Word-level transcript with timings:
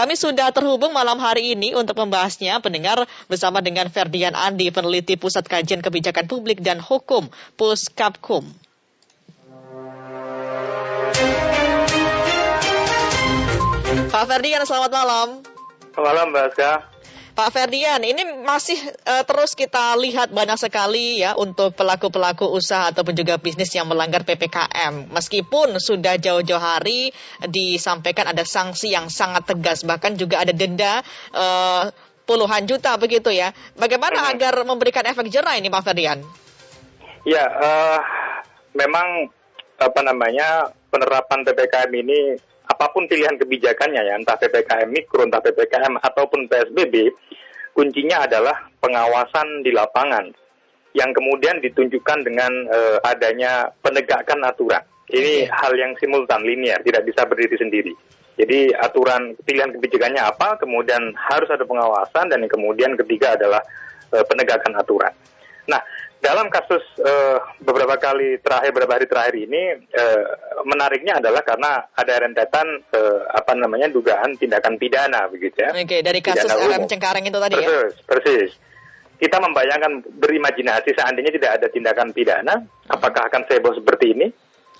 Kami 0.00 0.16
sudah 0.16 0.48
terhubung 0.48 0.96
malam 0.96 1.20
hari 1.20 1.52
ini 1.52 1.76
untuk 1.76 1.92
membahasnya 1.92 2.56
pendengar 2.64 3.04
bersama 3.28 3.60
dengan 3.60 3.84
Ferdian 3.92 4.32
Andi, 4.32 4.72
peneliti 4.72 5.20
Pusat 5.20 5.44
Kajian 5.44 5.84
Kebijakan 5.84 6.24
Publik 6.24 6.64
dan 6.64 6.80
Hukum 6.80 7.28
Puskapkum. 7.60 8.48
Pak 14.08 14.24
Ferdian, 14.24 14.64
selamat 14.64 14.88
malam. 14.88 15.28
Selamat 15.92 16.08
malam, 16.16 16.26
Mbak 16.32 16.44
Aska. 16.48 16.89
Pak 17.40 17.56
Ferdian, 17.56 18.04
ini 18.04 18.20
masih 18.44 18.76
uh, 19.08 19.24
terus 19.24 19.56
kita 19.56 19.96
lihat 19.96 20.28
banyak 20.28 20.60
sekali 20.60 21.24
ya 21.24 21.32
untuk 21.32 21.72
pelaku-pelaku 21.72 22.44
usaha 22.52 22.92
ataupun 22.92 23.16
juga 23.16 23.40
bisnis 23.40 23.72
yang 23.72 23.88
melanggar 23.88 24.28
PPKM. 24.28 25.08
Meskipun 25.08 25.72
sudah 25.80 26.20
jauh-jauh 26.20 26.60
hari 26.60 27.16
disampaikan 27.48 28.28
ada 28.28 28.44
sanksi 28.44 28.92
yang 28.92 29.08
sangat 29.08 29.48
tegas, 29.48 29.88
bahkan 29.88 30.20
juga 30.20 30.44
ada 30.44 30.52
denda 30.52 31.00
uh, 31.32 31.88
puluhan 32.28 32.68
juta 32.68 33.00
begitu 33.00 33.32
ya. 33.32 33.56
Bagaimana 33.72 34.20
hmm. 34.20 34.30
agar 34.36 34.54
memberikan 34.68 35.08
efek 35.08 35.32
jerah 35.32 35.56
ini 35.56 35.72
Pak 35.72 35.80
Ferdian? 35.80 36.20
Ya, 37.24 37.48
uh, 37.56 38.04
memang 38.76 39.32
apa 39.80 40.00
namanya 40.04 40.76
penerapan 40.92 41.48
PPKM 41.48 41.88
ini 42.04 42.36
apa 42.80 42.96
pun 42.96 43.04
pilihan 43.04 43.36
kebijakannya 43.36 44.08
ya, 44.08 44.16
entah 44.16 44.40
PPKM 44.40 44.88
mikro, 44.88 45.20
entah 45.28 45.44
PPKM 45.44 46.00
ataupun 46.00 46.48
PSBB, 46.48 47.12
kuncinya 47.76 48.24
adalah 48.24 48.56
pengawasan 48.80 49.60
di 49.60 49.68
lapangan 49.68 50.32
yang 50.96 51.12
kemudian 51.12 51.60
ditunjukkan 51.60 52.24
dengan 52.24 52.48
uh, 52.72 52.96
adanya 53.04 53.68
penegakan 53.84 54.48
aturan. 54.48 54.80
Ini 55.12 55.44
okay. 55.44 55.52
hal 55.52 55.76
yang 55.76 55.92
simultan, 56.00 56.40
linear, 56.40 56.80
tidak 56.80 57.04
bisa 57.04 57.28
berdiri 57.28 57.60
sendiri. 57.60 57.92
Jadi 58.40 58.72
aturan 58.72 59.36
pilihan 59.44 59.76
kebijakannya 59.76 60.24
apa, 60.24 60.56
kemudian 60.56 61.12
harus 61.20 61.52
ada 61.52 61.68
pengawasan, 61.68 62.32
dan 62.32 62.40
yang 62.40 62.48
kemudian 62.48 62.96
ketiga 62.96 63.36
adalah 63.36 63.60
uh, 64.16 64.24
penegakan 64.24 64.72
aturan. 64.80 65.12
Nah, 65.68 65.84
dalam 66.20 66.52
kasus 66.52 66.84
uh, 67.00 67.40
beberapa 67.64 67.96
kali 67.96 68.36
terakhir 68.44 68.70
beberapa 68.76 69.00
hari 69.00 69.06
terakhir 69.08 69.34
ini 69.40 69.62
uh, 69.96 70.24
menariknya 70.68 71.16
adalah 71.16 71.40
karena 71.40 71.88
ada 71.96 72.14
rentetan 72.20 72.66
uh, 72.92 73.24
apa 73.32 73.56
namanya 73.56 73.88
dugaan 73.88 74.36
tindakan 74.36 74.76
pidana 74.76 75.26
begitu 75.32 75.64
ya. 75.64 75.72
Oke, 75.72 76.04
dari 76.04 76.20
kasus 76.20 76.52
RM 76.52 76.84
Cengkareng 76.84 77.24
itu 77.24 77.40
tadi 77.40 77.56
persis, 77.56 77.64
ya. 77.64 77.72
Persis, 77.72 77.94
persis. 78.04 78.50
Kita 79.20 79.36
membayangkan 79.36 80.00
berimajinasi 80.16 80.96
seandainya 80.96 81.32
tidak 81.36 81.50
ada 81.60 81.66
tindakan 81.68 82.08
pidana, 82.16 82.54
apakah 82.88 83.28
akan 83.28 83.44
seboh 83.48 83.76
seperti 83.76 84.16
ini? 84.16 84.28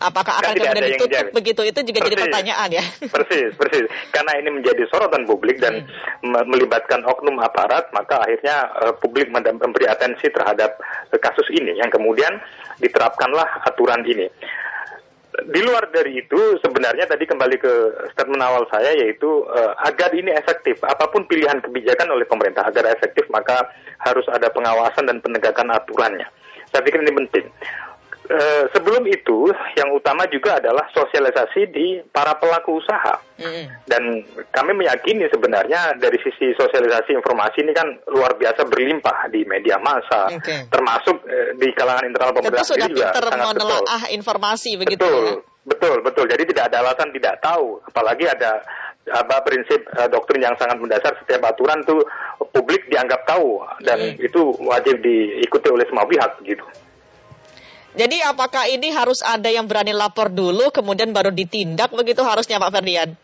Apakah 0.01 0.41
akan 0.41 0.57
kan 0.57 0.57
kemudian 0.57 0.97
ditutup 0.97 1.27
begitu? 1.37 1.61
Itu 1.61 1.81
juga 1.85 2.01
persis, 2.01 2.09
jadi 2.09 2.17
pertanyaan 2.25 2.69
ya. 2.73 2.85
Persis, 3.21 3.53
persis. 3.53 3.85
Karena 4.09 4.33
ini 4.41 4.49
menjadi 4.49 4.89
sorotan 4.89 5.29
publik 5.29 5.61
dan 5.61 5.85
hmm. 5.85 6.49
melibatkan 6.49 7.05
oknum 7.05 7.37
aparat, 7.37 7.93
maka 7.93 8.25
akhirnya 8.25 8.73
uh, 8.81 8.97
publik 8.97 9.29
memberi 9.29 9.85
atensi 9.85 10.33
terhadap 10.33 10.81
uh, 11.13 11.21
kasus 11.21 11.45
ini 11.53 11.77
yang 11.77 11.93
kemudian 11.93 12.41
diterapkanlah 12.81 13.45
aturan 13.69 14.01
ini. 14.09 14.25
Di 15.31 15.61
luar 15.61 15.93
dari 15.93 16.17
itu, 16.17 16.57
sebenarnya 16.65 17.05
tadi 17.05 17.29
kembali 17.29 17.57
ke 17.61 17.73
statement 18.17 18.41
awal 18.41 18.65
saya 18.73 18.97
yaitu 18.97 19.45
uh, 19.53 19.77
agar 19.85 20.17
ini 20.17 20.33
efektif, 20.33 20.81
apa 20.81 21.13
pun 21.13 21.29
pilihan 21.29 21.61
kebijakan 21.61 22.09
oleh 22.09 22.25
pemerintah 22.25 22.65
agar 22.65 22.89
efektif 22.89 23.29
maka 23.29 23.69
harus 24.01 24.25
ada 24.33 24.49
pengawasan 24.49 25.05
dan 25.05 25.21
penegakan 25.21 25.69
aturannya. 25.77 26.25
Saya 26.73 26.81
pikir 26.89 27.05
ini 27.05 27.13
penting. 27.13 27.47
Eh, 28.31 28.65
sebelum 28.71 29.03
itu, 29.11 29.51
yang 29.75 29.91
utama 29.91 30.23
juga 30.31 30.63
adalah 30.63 30.87
sosialisasi 30.95 31.67
di 31.67 31.99
para 32.15 32.39
pelaku 32.39 32.79
usaha. 32.79 33.19
Mm. 33.35 33.65
Dan 33.83 34.03
kami 34.55 34.79
meyakini 34.79 35.27
sebenarnya 35.27 35.99
dari 35.99 36.15
sisi 36.23 36.55
sosialisasi 36.55 37.11
informasi 37.11 37.67
ini 37.67 37.75
kan 37.75 37.91
luar 38.07 38.39
biasa 38.39 38.71
berlimpah 38.71 39.27
di 39.35 39.43
media 39.51 39.83
massa, 39.83 40.31
okay. 40.31 40.71
termasuk 40.71 41.27
uh, 41.27 41.59
di 41.59 41.75
kalangan 41.75 42.07
internal 42.07 42.31
pemerintah 42.31 42.63
Tentu 42.63 42.71
sudah 42.79 42.87
juga 42.87 43.09
sangat 43.19 43.47
menelaah 43.51 44.03
informasi 44.15 44.71
begitu 44.79 45.03
betul, 45.03 45.25
ya? 45.27 45.35
Betul, 45.67 45.97
betul. 46.07 46.25
Jadi 46.31 46.43
tidak 46.55 46.65
ada 46.71 46.77
alasan 46.87 47.11
tidak 47.11 47.35
tahu, 47.43 47.83
apalagi 47.83 48.31
ada 48.31 48.63
apa 49.11 49.43
prinsip 49.43 49.91
uh, 49.99 50.07
doktrin 50.07 50.47
yang 50.47 50.55
sangat 50.55 50.79
mendasar 50.79 51.19
setiap 51.19 51.51
aturan 51.51 51.83
itu 51.83 51.99
publik 52.55 52.87
dianggap 52.87 53.27
tahu 53.27 53.59
dan 53.83 54.15
mm. 54.15 54.23
itu 54.23 54.55
wajib 54.63 55.03
diikuti 55.03 55.67
oleh 55.67 55.83
semua 55.91 56.07
pihak 56.07 56.39
gitu. 56.47 56.63
Jadi 57.91 58.23
apakah 58.23 58.71
ini 58.71 58.95
harus 58.95 59.19
ada 59.27 59.51
yang 59.51 59.67
berani 59.67 59.91
lapor 59.91 60.31
dulu 60.31 60.71
kemudian 60.71 61.11
baru 61.11 61.35
ditindak 61.35 61.91
begitu 61.91 62.23
harusnya 62.23 62.63
Pak 62.63 62.71
Ferdian? 62.71 63.19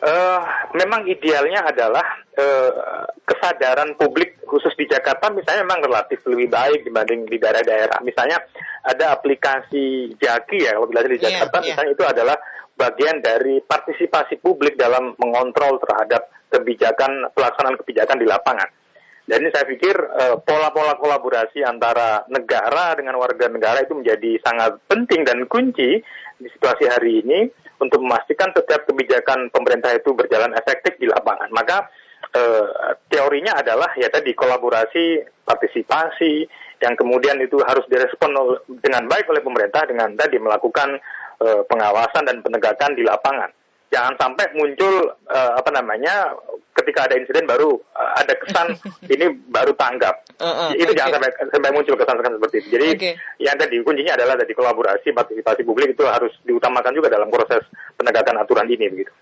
Uh, 0.00 0.40
memang 0.72 1.04
idealnya 1.04 1.60
adalah 1.60 2.24
uh, 2.32 3.04
kesadaran 3.20 4.00
publik 4.00 4.40
khusus 4.48 4.72
di 4.72 4.88
Jakarta 4.88 5.28
misalnya 5.28 5.68
memang 5.68 5.84
relatif 5.84 6.24
lebih 6.24 6.48
baik 6.48 6.88
dibanding 6.88 7.28
di 7.28 7.36
daerah-daerah. 7.36 8.00
Misalnya 8.00 8.40
ada 8.80 9.12
aplikasi 9.12 10.16
Jaki 10.16 10.64
ya 10.64 10.72
kalau 10.76 10.88
di 10.88 11.20
iya, 11.20 11.24
Jakarta 11.28 11.60
yeah, 11.60 11.66
misalnya 11.68 11.92
itu 11.92 12.04
adalah 12.08 12.36
bagian 12.80 13.20
dari 13.20 13.60
partisipasi 13.60 14.40
publik 14.40 14.80
dalam 14.80 15.12
mengontrol 15.20 15.76
terhadap 15.84 16.32
kebijakan 16.48 17.28
pelaksanaan 17.36 17.76
kebijakan 17.84 18.16
di 18.16 18.24
lapangan. 18.24 18.68
Ini 19.30 19.48
saya 19.54 19.62
pikir 19.62 19.94
eh, 19.94 20.36
pola-pola 20.42 20.98
kolaborasi 20.98 21.62
antara 21.62 22.26
negara 22.26 22.98
dengan 22.98 23.14
warga 23.14 23.46
negara 23.46 23.78
itu 23.78 23.94
menjadi 23.94 24.42
sangat 24.42 24.82
penting 24.90 25.22
dan 25.22 25.46
kunci 25.46 26.02
di 26.40 26.48
situasi 26.50 26.90
hari 26.90 27.22
ini 27.22 27.46
untuk 27.78 28.02
memastikan 28.02 28.50
setiap 28.50 28.90
kebijakan 28.90 29.48
pemerintah 29.54 29.94
itu 29.94 30.10
berjalan 30.18 30.50
efektif 30.58 30.98
di 30.98 31.06
lapangan. 31.06 31.48
Maka 31.54 31.86
uh, 32.34 32.96
teorinya 33.08 33.56
adalah 33.56 33.94
ya 33.96 34.10
tadi 34.10 34.34
kolaborasi, 34.34 35.22
partisipasi 35.46 36.44
yang 36.80 36.96
kemudian 36.96 37.38
itu 37.40 37.60
harus 37.64 37.84
direspon 37.88 38.34
dengan 38.80 39.06
baik 39.08 39.28
oleh 39.30 39.40
pemerintah 39.44 39.84
dengan 39.88 40.12
tadi 40.16 40.36
melakukan 40.40 40.96
uh, 41.40 41.62
pengawasan 41.68 42.24
dan 42.28 42.40
penegakan 42.44 42.96
di 42.96 43.04
lapangan 43.04 43.52
jangan 43.90 44.14
sampai 44.16 44.46
muncul 44.54 45.18
uh, 45.26 45.52
apa 45.58 45.70
namanya 45.74 46.34
ketika 46.78 47.10
ada 47.10 47.18
insiden 47.18 47.44
baru 47.44 47.74
uh, 47.74 48.12
ada 48.16 48.32
kesan 48.38 48.78
ini 49.14 49.34
baru 49.50 49.74
tanggap. 49.74 50.22
Uh, 50.40 50.46
uh, 50.46 50.70
itu 50.72 50.88
okay. 50.88 50.96
jangan 50.96 51.20
sampai 51.20 51.30
sampai 51.50 51.70
muncul 51.74 51.94
kesan-kesan 51.98 52.34
seperti 52.38 52.56
itu. 52.62 52.68
Jadi 52.78 52.88
okay. 52.96 53.12
yang 53.42 53.56
tadi 53.58 53.76
kuncinya 53.82 54.14
adalah 54.14 54.34
tadi 54.38 54.52
kolaborasi 54.54 55.08
partisipasi 55.10 55.60
publik 55.66 55.92
itu 55.92 56.04
harus 56.06 56.32
diutamakan 56.46 56.94
juga 56.94 57.10
dalam 57.10 57.28
proses 57.28 57.66
penegakan 57.98 58.40
aturan 58.40 58.70
ini 58.70 58.86
begitu. 58.88 59.12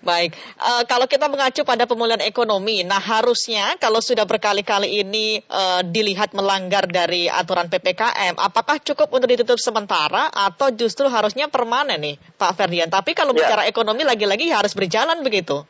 Baik, 0.00 0.32
uh, 0.58 0.82
kalau 0.88 1.04
kita 1.04 1.28
mengacu 1.28 1.62
pada 1.62 1.84
pemulihan 1.84 2.22
ekonomi, 2.24 2.82
nah 2.86 2.98
harusnya 2.98 3.76
kalau 3.76 4.00
sudah 4.00 4.24
berkali-kali 4.24 5.04
ini 5.04 5.44
uh, 5.50 5.84
dilihat 5.84 6.32
melanggar 6.32 6.88
dari 6.88 7.28
aturan 7.28 7.68
PPKM, 7.68 8.40
apakah 8.40 8.80
cukup 8.80 9.12
untuk 9.12 9.28
ditutup 9.28 9.60
sementara 9.60 10.32
atau 10.32 10.72
justru 10.72 11.06
harusnya 11.12 11.52
permanen 11.52 12.00
nih, 12.00 12.16
Pak 12.40 12.56
Ferdian? 12.56 12.88
Tapi 12.88 13.12
kalau 13.12 13.36
ya. 13.36 13.44
bicara 13.44 13.68
ekonomi 13.68 14.06
lagi-lagi 14.06 14.48
harus 14.48 14.72
berjalan 14.72 15.20
begitu. 15.20 15.62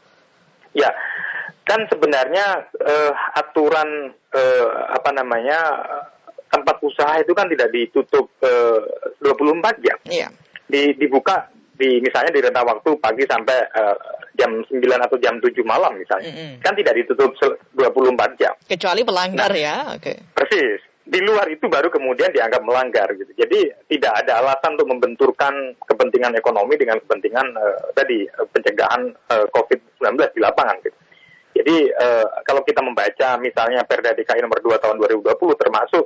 Ya, 0.77 0.95
kan 1.67 1.85
sebenarnya 1.91 2.71
uh, 2.79 3.13
aturan 3.35 4.15
uh, 4.15 4.69
apa 4.95 5.11
namanya 5.11 5.59
tempat 6.49 6.81
usaha 6.81 7.21
itu 7.21 7.33
kan 7.37 7.49
tidak 7.49 7.69
ditutup 7.73 8.33
uh, 8.41 8.81
24 9.21 9.85
jam. 9.85 9.99
Iya. 10.09 10.29
Di, 10.69 10.97
dibuka 10.97 11.49
di 11.79 12.03
misalnya 12.03 12.35
di 12.35 12.43
rentang 12.43 12.67
waktu 12.67 12.91
pagi 12.99 13.23
sampai 13.25 13.59
uh, 13.79 13.97
jam 14.35 14.51
9 14.67 14.83
atau 14.83 15.17
jam 15.23 15.39
7 15.39 15.55
malam 15.63 15.95
misalnya. 15.95 16.31
Mm 16.35 16.37
-hmm. 16.37 16.55
Kan 16.61 16.75
tidak 16.75 16.95
ditutup 16.99 17.31
24 17.79 18.41
jam. 18.43 18.53
Kecuali 18.67 19.07
melanggar 19.07 19.51
nah, 19.55 19.59
ya. 19.59 19.77
Oke. 19.95 20.03
Okay. 20.03 20.17
Persis. 20.35 20.83
Di 21.09 21.25
luar 21.25 21.49
itu 21.49 21.65
baru 21.73 21.89
kemudian 21.89 22.29
dianggap 22.37 22.61
melanggar 22.61 23.09
gitu. 23.17 23.33
Jadi 23.33 23.73
tidak 23.89 24.13
ada 24.27 24.45
alasan 24.45 24.77
untuk 24.77 24.93
membenturkan 24.93 25.73
kepentingan 25.89 26.37
ekonomi 26.37 26.77
dengan 26.77 27.01
kepentingan 27.01 27.47
uh, 27.57 27.81
tadi 27.97 28.29
uh, 28.29 28.45
pencegahan 28.53 29.09
uh, 29.33 29.47
COVID-19 29.49 30.37
di 30.37 30.41
lapangan 30.45 30.77
gitu. 30.85 30.99
Jadi 31.57 31.77
uh, 31.91 32.27
kalau 32.45 32.61
kita 32.61 32.85
membaca 32.85 33.41
misalnya 33.41 33.83
Perda 33.89 34.13
DKI 34.13 34.45
nomor 34.45 34.61
2 34.61 34.85
tahun 34.85 35.01
2020 35.01 35.33
termasuk 35.57 36.05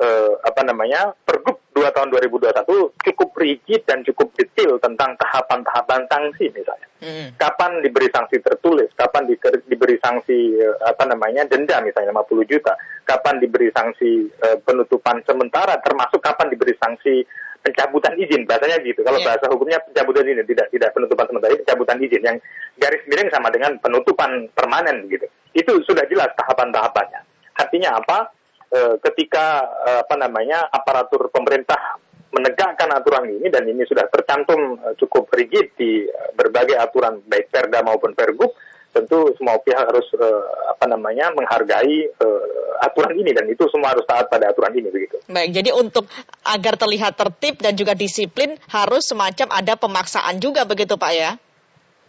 uh, 0.00 0.32
apa 0.42 0.60
namanya 0.64 1.12
Pergub 1.22 1.60
2 1.76 1.86
tahun 1.94 2.08
2021 2.10 2.66
cukup 2.98 3.30
rigid 3.38 3.86
dan 3.86 4.02
cukup 4.02 4.34
detail 4.34 4.80
tentang 4.82 5.14
tahapan-tahapan 5.20 6.08
sanksi 6.10 6.50
misalnya. 6.50 6.88
Hmm. 7.00 7.32
Kapan 7.40 7.80
diberi 7.80 8.12
sanksi 8.12 8.42
tertulis, 8.44 8.92
kapan 8.92 9.24
di, 9.24 9.38
diberi 9.70 9.96
sanksi 10.00 10.60
uh, 10.60 10.76
apa 10.84 11.08
namanya 11.08 11.46
denda 11.48 11.80
misalnya 11.80 12.12
50 12.12 12.50
juta, 12.50 12.74
kapan 13.08 13.40
diberi 13.40 13.72
sanksi 13.72 14.28
uh, 14.44 14.56
penutupan 14.64 15.22
sementara 15.24 15.78
termasuk 15.80 16.20
kapan 16.20 16.52
diberi 16.52 16.76
sanksi 16.76 17.24
pencabutan 17.60 18.16
izin 18.16 18.48
bahasanya 18.48 18.80
gitu. 18.84 19.04
Kalau 19.04 19.20
yeah. 19.20 19.26
bahasa 19.32 19.44
hukumnya 19.52 19.78
pencabutan 19.84 20.24
izin 20.28 20.44
tidak 20.48 20.66
tidak 20.72 20.90
penutupan 20.96 21.28
sementara, 21.28 21.52
pencabutan 21.60 21.98
izin 22.00 22.22
yang 22.24 22.36
garis 22.80 23.02
miring 23.08 23.30
sama 23.32 23.48
dengan 23.52 23.76
penutupan 23.80 24.48
permanen 24.56 25.06
gitu. 25.08 25.28
Itu 25.52 25.80
sudah 25.84 26.04
jelas 26.08 26.32
tahapan-tahapannya. 26.40 27.20
Artinya 27.60 28.00
apa? 28.00 28.39
Eh, 28.70 28.94
ketika 29.02 29.66
eh, 29.82 29.98
apa 30.06 30.14
namanya 30.14 30.62
aparatur 30.70 31.26
pemerintah 31.34 31.98
menegakkan 32.30 32.86
aturan 32.94 33.26
ini 33.26 33.50
dan 33.50 33.66
ini 33.66 33.82
sudah 33.82 34.06
tercantum 34.06 34.78
eh, 34.78 34.94
cukup 34.94 35.26
rigid 35.34 35.74
di 35.74 36.06
berbagai 36.38 36.78
aturan 36.78 37.18
baik 37.26 37.50
Perda 37.50 37.82
maupun 37.82 38.14
Pergub 38.14 38.54
tentu 38.90 39.30
semua 39.38 39.54
pihak 39.62 39.86
harus 39.86 40.02
uh, 40.18 40.66
apa 40.66 40.82
namanya 40.90 41.30
menghargai 41.30 42.10
uh, 42.10 42.82
aturan 42.82 43.14
ini 43.22 43.30
dan 43.30 43.46
itu 43.46 43.62
semua 43.70 43.94
harus 43.94 44.02
taat 44.02 44.26
pada 44.26 44.50
aturan 44.50 44.74
ini 44.74 44.90
begitu. 44.90 45.14
Baik, 45.30 45.54
jadi 45.54 45.70
untuk 45.70 46.10
agar 46.42 46.74
terlihat 46.74 47.14
tertib 47.14 47.62
dan 47.62 47.78
juga 47.78 47.94
disiplin 47.94 48.58
harus 48.66 49.06
semacam 49.06 49.46
ada 49.54 49.78
pemaksaan 49.78 50.42
juga 50.42 50.66
begitu 50.66 50.98
Pak 50.98 51.12
ya? 51.14 51.38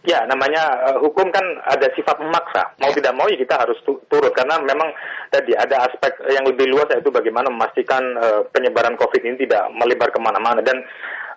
Ya, 0.02 0.26
namanya 0.26 0.82
uh, 0.90 0.98
hukum 0.98 1.30
kan 1.30 1.46
ada 1.62 1.86
sifat 1.94 2.18
memaksa. 2.18 2.74
Mau 2.82 2.90
ya. 2.90 2.98
tidak 2.98 3.14
mau 3.14 3.30
ya 3.30 3.38
kita 3.38 3.54
harus 3.54 3.78
tu 3.86 4.02
turut 4.10 4.34
karena 4.34 4.58
memang 4.58 4.90
tadi 5.30 5.54
ada 5.54 5.86
aspek 5.86 6.18
yang 6.26 6.42
lebih 6.42 6.66
luas 6.74 6.90
yaitu 6.90 7.14
bagaimana 7.14 7.46
memastikan 7.46 8.02
uh, 8.18 8.42
penyebaran 8.50 8.98
COVID 8.98 9.22
ini 9.22 9.46
tidak 9.46 9.70
melebar 9.70 10.10
ke 10.10 10.18
mana-mana 10.18 10.58
dan 10.58 10.82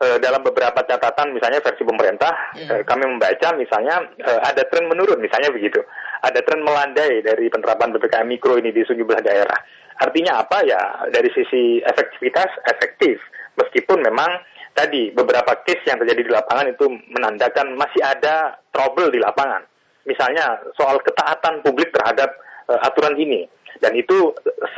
uh, 0.02 0.18
dalam 0.18 0.42
beberapa 0.42 0.82
catatan 0.82 1.38
misalnya 1.38 1.62
versi 1.62 1.86
pemerintah 1.86 2.34
ya. 2.58 2.82
uh, 2.82 2.84
kami 2.90 3.06
membaca 3.06 3.54
misalnya 3.54 4.02
uh, 4.26 4.42
ada 4.42 4.66
tren 4.66 4.90
menurun 4.90 5.22
misalnya 5.22 5.54
begitu. 5.54 5.86
Ada 6.26 6.42
tren 6.42 6.66
melandai 6.66 7.22
dari 7.22 7.46
penerapan 7.54 7.94
ppkm 7.94 8.26
mikro 8.26 8.58
ini 8.58 8.74
di 8.74 8.82
sejumlah 8.82 9.22
daerah. 9.22 9.62
Artinya 10.02 10.42
apa 10.42 10.66
ya 10.66 11.06
dari 11.14 11.30
sisi 11.38 11.86
efektivitas 11.86 12.50
efektif 12.66 13.22
meskipun 13.62 14.02
memang 14.04 14.42
tadi 14.76 15.10
beberapa 15.16 15.56
case 15.64 15.88
yang 15.88 15.98
terjadi 16.04 16.22
di 16.28 16.32
lapangan 16.36 16.68
itu 16.70 16.86
menandakan 17.16 17.80
masih 17.80 18.04
ada 18.04 18.60
trouble 18.76 19.10
di 19.10 19.24
lapangan. 19.24 19.64
Misalnya 20.06 20.62
soal 20.78 21.02
ketaatan 21.02 21.66
publik 21.66 21.90
terhadap 21.96 22.36
uh, 22.70 22.80
aturan 22.86 23.18
ini 23.18 23.48
dan 23.80 23.96
itu 23.96 24.32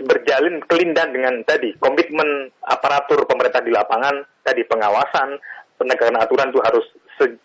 berjalin 0.05 0.61
kelindan 0.65 1.13
dengan 1.13 1.41
tadi 1.45 1.73
komitmen 1.77 2.49
aparatur 2.65 3.29
pemerintah 3.29 3.61
di 3.61 3.69
lapangan 3.69 4.25
tadi 4.41 4.65
pengawasan 4.65 5.37
penegakan 5.77 6.17
aturan 6.17 6.49
itu 6.49 6.61
harus 6.65 6.85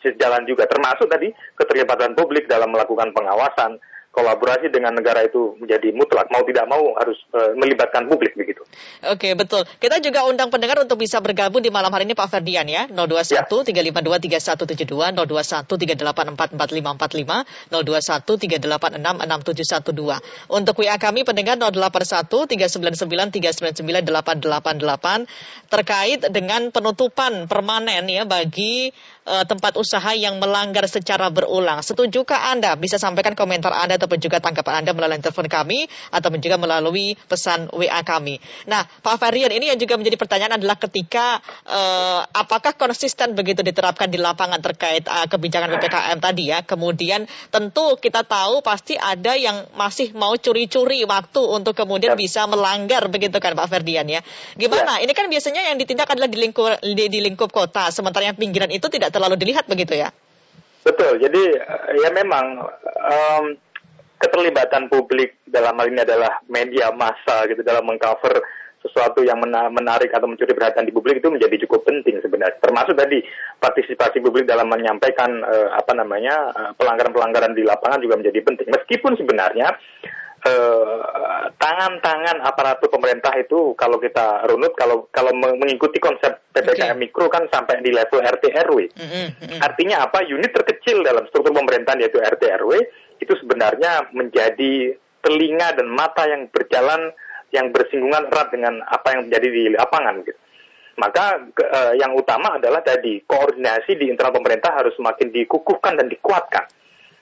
sejalan 0.00 0.44
juga 0.48 0.68
termasuk 0.68 1.08
tadi 1.08 1.32
keterlibatan 1.56 2.16
publik 2.16 2.48
dalam 2.48 2.72
melakukan 2.72 3.12
pengawasan 3.12 3.76
kolaborasi 4.12 4.68
dengan 4.68 4.92
negara 4.92 5.24
itu 5.24 5.56
menjadi 5.56 5.88
mutlak 5.96 6.28
mau 6.28 6.44
tidak 6.44 6.68
mau 6.68 6.92
harus 7.00 7.16
uh, 7.32 7.56
melibatkan 7.56 8.04
publik 8.12 8.36
begitu. 8.36 8.60
Oke 9.08 9.32
betul. 9.32 9.64
Kita 9.80 10.04
juga 10.04 10.28
undang 10.28 10.52
pendengar 10.52 10.76
untuk 10.84 11.00
bisa 11.00 11.16
bergabung 11.24 11.64
di 11.64 11.72
malam 11.72 11.88
hari 11.88 12.04
ini 12.04 12.12
Pak 12.12 12.28
Ferdian 12.28 12.68
ya 12.68 12.84
021 12.92 13.32
ya. 13.32 13.48
352 13.48 14.84
3172 14.84 15.16
021 15.16 15.64
384 15.64 16.60
4545 16.60 17.72
021 17.72 18.60
386 18.60 19.00
6712 19.00 20.52
untuk 20.52 20.74
WA 20.76 20.96
kami 21.00 21.24
pendengar 21.24 21.56
081 21.56 22.28
399 22.52 23.32
399 23.32 24.12
888 24.12 25.72
terkait 25.72 26.20
dengan 26.28 26.68
penutupan 26.68 27.48
permanen 27.48 28.04
ya 28.12 28.28
bagi 28.28 28.92
uh, 29.26 29.44
tempat 29.46 29.78
usaha 29.78 30.12
yang 30.14 30.38
melanggar 30.42 30.86
secara 30.90 31.30
berulang. 31.30 31.82
Setujukah 31.82 32.52
Anda? 32.54 32.74
Bisa 32.74 32.98
sampaikan 32.98 33.34
komentar 33.38 33.70
Anda 33.70 33.98
ataupun 33.98 34.18
juga 34.18 34.42
tanggapan 34.42 34.82
Anda 34.82 34.92
melalui 34.94 35.22
telepon 35.22 35.46
kami 35.46 35.86
ataupun 36.10 36.38
juga 36.42 36.56
melalui 36.58 37.14
pesan 37.28 37.70
WA 37.70 38.00
kami. 38.02 38.38
Nah, 38.66 38.86
Pak 38.86 39.16
Ferian, 39.22 39.50
ini 39.54 39.70
yang 39.70 39.78
juga 39.78 39.98
menjadi 39.98 40.16
pertanyaan 40.18 40.58
adalah 40.58 40.76
ketika 40.78 41.38
uh, 41.68 42.20
apakah 42.34 42.74
konsisten 42.74 43.34
begitu 43.38 43.62
diterapkan 43.62 44.10
di 44.10 44.18
lapangan 44.18 44.58
terkait 44.58 45.06
uh, 45.06 45.26
kebijakan 45.30 45.78
PPKM 45.78 46.18
tadi 46.18 46.44
ya. 46.50 46.64
Kemudian 46.66 47.26
tentu 47.50 47.98
kita 47.98 48.26
tahu 48.26 48.64
pasti 48.64 48.98
ada 48.98 49.34
yang 49.38 49.68
masih 49.78 50.14
mau 50.16 50.34
curi-curi 50.34 51.04
waktu 51.06 51.40
untuk 51.42 51.76
kemudian 51.76 52.14
bisa 52.18 52.44
melanggar 52.48 53.06
begitu 53.08 53.38
kan 53.38 53.54
Pak 53.54 53.68
Ferdian 53.70 54.06
ya. 54.08 54.20
Gimana? 54.58 54.98
Ya. 54.98 55.08
Ini 55.08 55.12
kan 55.14 55.26
biasanya 55.28 55.72
yang 55.72 55.76
ditindak 55.78 56.08
adalah 56.10 56.28
di 56.28 56.38
lingkup 56.40 56.82
di, 56.82 57.04
di 57.08 57.20
lingkup 57.22 57.50
kota, 57.52 57.88
sementara 57.92 58.32
yang 58.32 58.36
pinggiran 58.36 58.70
itu 58.72 58.88
tidak 58.88 59.11
terlalu 59.12 59.36
dilihat 59.36 59.68
begitu 59.68 59.94
ya? 59.94 60.08
Betul. 60.82 61.22
Jadi 61.22 61.42
eh, 61.54 61.94
ya 62.02 62.10
memang 62.10 62.66
um, 62.98 63.44
keterlibatan 64.18 64.90
publik 64.90 65.38
dalam 65.46 65.78
hal 65.78 65.86
ini 65.90 66.02
adalah 66.02 66.42
media 66.50 66.90
massa 66.90 67.46
gitu 67.46 67.62
dalam 67.62 67.86
mengcover 67.86 68.42
sesuatu 68.82 69.22
yang 69.22 69.38
menarik 69.70 70.10
atau 70.10 70.26
mencuri 70.26 70.58
perhatian 70.58 70.82
di 70.82 70.90
publik 70.90 71.22
itu 71.22 71.30
menjadi 71.30 71.54
cukup 71.66 71.86
penting 71.86 72.18
sebenarnya. 72.18 72.58
Termasuk 72.58 72.98
tadi 72.98 73.22
partisipasi 73.62 74.18
publik 74.18 74.42
dalam 74.42 74.66
menyampaikan 74.66 75.38
uh, 75.38 75.70
apa 75.78 75.94
namanya 75.94 76.50
uh, 76.50 76.70
pelanggaran-pelanggaran 76.74 77.54
di 77.54 77.62
lapangan 77.62 78.02
juga 78.02 78.18
menjadi 78.18 78.42
penting. 78.42 78.74
Meskipun 78.74 79.14
sebenarnya 79.14 79.78
Eh, 80.01 80.01
tangan-tangan 81.62 82.42
uh, 82.42 82.48
aparatur 82.50 82.90
pemerintah 82.90 83.30
itu 83.38 83.78
kalau 83.78 84.02
kita 84.02 84.42
runut 84.50 84.74
kalau 84.74 85.06
kalau 85.14 85.30
mengikuti 85.38 86.02
konsep 86.02 86.42
ppkm 86.50 86.98
okay. 86.98 86.98
mikro 86.98 87.30
kan 87.30 87.46
sampai 87.46 87.78
di 87.78 87.94
level 87.94 88.18
RT 88.18 88.50
RW. 88.66 88.78
Mm 88.90 89.08
-hmm. 89.30 89.58
Artinya 89.62 90.02
apa? 90.02 90.26
Unit 90.26 90.50
terkecil 90.50 91.06
dalam 91.06 91.30
struktur 91.30 91.54
pemerintahan 91.54 92.02
yaitu 92.02 92.18
RT 92.18 92.42
RW 92.58 92.72
itu 93.22 93.32
sebenarnya 93.38 94.10
menjadi 94.10 94.98
telinga 95.22 95.78
dan 95.78 95.86
mata 95.86 96.26
yang 96.26 96.50
berjalan 96.50 97.14
yang 97.54 97.70
bersinggungan 97.70 98.26
erat 98.26 98.50
dengan 98.50 98.82
apa 98.82 99.14
yang 99.14 99.30
terjadi 99.30 99.48
di 99.54 99.64
lapangan 99.78 100.26
gitu. 100.26 100.40
Maka 100.98 101.38
ke, 101.54 101.64
uh, 101.64 101.94
yang 101.96 102.12
utama 102.18 102.58
adalah 102.58 102.82
tadi 102.82 103.22
koordinasi 103.24 103.94
di 103.94 104.10
internal 104.10 104.34
pemerintah 104.34 104.74
harus 104.74 104.92
semakin 104.98 105.30
dikukuhkan 105.30 106.02
dan 106.02 106.10
dikuatkan 106.10 106.66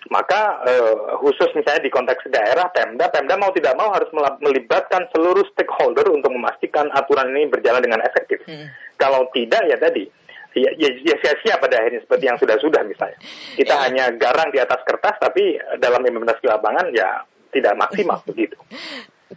maka 0.09 0.65
uh, 0.65 1.21
khusus 1.21 1.53
misalnya 1.53 1.85
di 1.85 1.93
konteks 1.93 2.25
daerah 2.33 2.73
Pemda, 2.73 3.13
Pemda 3.13 3.37
mau 3.37 3.53
tidak 3.53 3.77
mau 3.77 3.93
harus 3.93 4.09
melibatkan 4.41 5.05
seluruh 5.13 5.45
stakeholder 5.53 6.09
untuk 6.09 6.33
memastikan 6.33 6.89
aturan 6.97 7.29
ini 7.37 7.53
berjalan 7.53 7.85
dengan 7.85 8.01
efektif. 8.01 8.41
Hmm. 8.49 8.73
Kalau 8.97 9.29
tidak 9.37 9.69
ya 9.69 9.77
tadi 9.77 10.09
ya, 10.57 10.71
ya, 10.75 10.89
ya 11.05 11.15
sia-sia 11.21 11.61
pada 11.61 11.79
akhirnya 11.79 12.01
seperti 12.03 12.25
yang 12.27 12.39
sudah-sudah 12.41 12.83
misalnya. 12.89 13.19
Kita 13.55 13.75
ya. 13.77 13.81
hanya 13.87 14.05
garang 14.17 14.51
di 14.51 14.59
atas 14.59 14.83
kertas 14.83 15.21
tapi 15.21 15.59
dalam 15.79 16.03
implementasi 16.03 16.49
lapangan 16.49 16.91
ya 16.91 17.23
tidak 17.55 17.77
maksimal 17.79 18.19
begitu. 18.31 18.57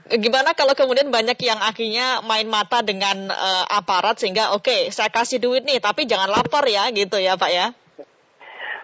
Gimana 0.09 0.57
kalau 0.57 0.73
kemudian 0.73 1.13
banyak 1.13 1.37
yang 1.45 1.61
akhirnya 1.61 2.25
main 2.25 2.49
mata 2.49 2.81
dengan 2.81 3.29
uh, 3.29 3.65
aparat 3.77 4.17
sehingga 4.17 4.57
oke 4.57 4.65
okay, 4.65 4.89
saya 4.89 5.13
kasih 5.13 5.37
duit 5.37 5.61
nih 5.69 5.77
tapi 5.77 6.09
jangan 6.09 6.33
lapor 6.33 6.65
ya 6.65 6.89
gitu 6.89 7.21
ya 7.21 7.37
Pak 7.37 7.51
ya? 7.53 7.77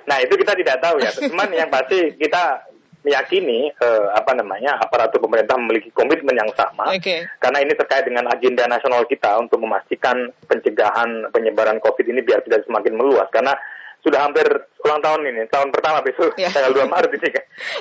Nah 0.09 0.17
itu 0.25 0.33
kita 0.33 0.57
tidak 0.57 0.81
tahu 0.81 0.97
ya. 0.97 1.13
Cuman 1.13 1.53
yang 1.53 1.69
pasti 1.69 2.17
kita 2.17 2.65
meyakini 2.99 3.71
uh, 3.79 4.11
apa 4.11 4.35
namanya 4.35 4.75
aparatur 4.75 5.23
pemerintah 5.23 5.55
memiliki 5.55 5.87
komitmen 5.95 6.35
yang 6.35 6.51
sama 6.51 6.91
okay. 6.91 7.23
karena 7.39 7.63
ini 7.63 7.71
terkait 7.71 8.03
dengan 8.03 8.27
agenda 8.27 8.67
nasional 8.67 9.07
kita 9.07 9.39
untuk 9.39 9.63
memastikan 9.63 10.35
pencegahan 10.51 11.31
penyebaran 11.31 11.79
COVID 11.79 12.05
ini 12.11 12.19
biar 12.19 12.43
tidak 12.43 12.67
semakin 12.67 12.99
meluas 12.99 13.31
karena 13.31 13.55
sudah 13.99 14.23
hampir 14.23 14.47
ulang 14.79 15.03
tahun 15.03 15.27
ini, 15.27 15.51
tahun 15.51 15.75
pertama 15.75 15.99
besok 15.99 16.31
yeah. 16.39 16.47
tanggal 16.55 16.71
2 16.71 16.87
Maret 16.87 17.11
ini. 17.19 17.29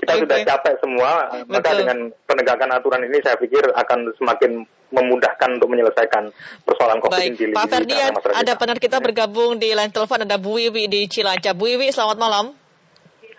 Kita 0.03 0.13
okay. 0.19 0.23
sudah 0.27 0.39
capek 0.43 0.75
semua, 0.83 1.11
Betul. 1.31 1.47
maka 1.55 1.71
dengan 1.79 1.99
penegakan 2.27 2.71
aturan 2.75 3.07
ini 3.07 3.23
saya 3.23 3.39
pikir 3.39 3.63
akan 3.71 4.11
semakin 4.19 4.67
memudahkan 4.89 5.61
untuk 5.61 5.69
menyelesaikan 5.69 6.33
persoalan 6.65 6.99
COVID 7.05 7.13
Baik. 7.13 7.53
Pak 7.53 7.67
Ferdian, 7.69 8.13
ada 8.17 8.53
penar 8.57 8.79
kita 8.81 8.99
bergabung 9.05 9.61
di 9.61 9.73
line 9.73 9.93
telepon, 9.93 10.25
ada 10.25 10.41
Bu 10.41 10.57
Wiwi 10.57 10.89
di 10.89 11.05
Cilacap. 11.09 11.53
Bu 11.57 11.69
Wiwi, 11.69 11.93
selamat 11.93 12.17
malam. 12.17 12.57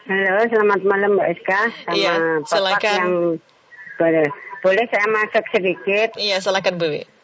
Halo, 0.09 0.41
selamat 0.49 0.81
malam 0.85 1.09
Mbak 1.17 1.27
Eska. 1.37 1.61
Sama 1.85 1.93
iya, 1.93 2.13
silakan. 2.45 2.97
yang 2.97 3.13
boleh, 3.97 4.27
boleh 4.65 4.85
saya 4.89 5.05
masuk 5.05 5.45
sedikit? 5.53 6.17
Iya, 6.17 6.41
silakan 6.41 6.77
Bu 6.77 6.87
Wiwi 6.89 7.19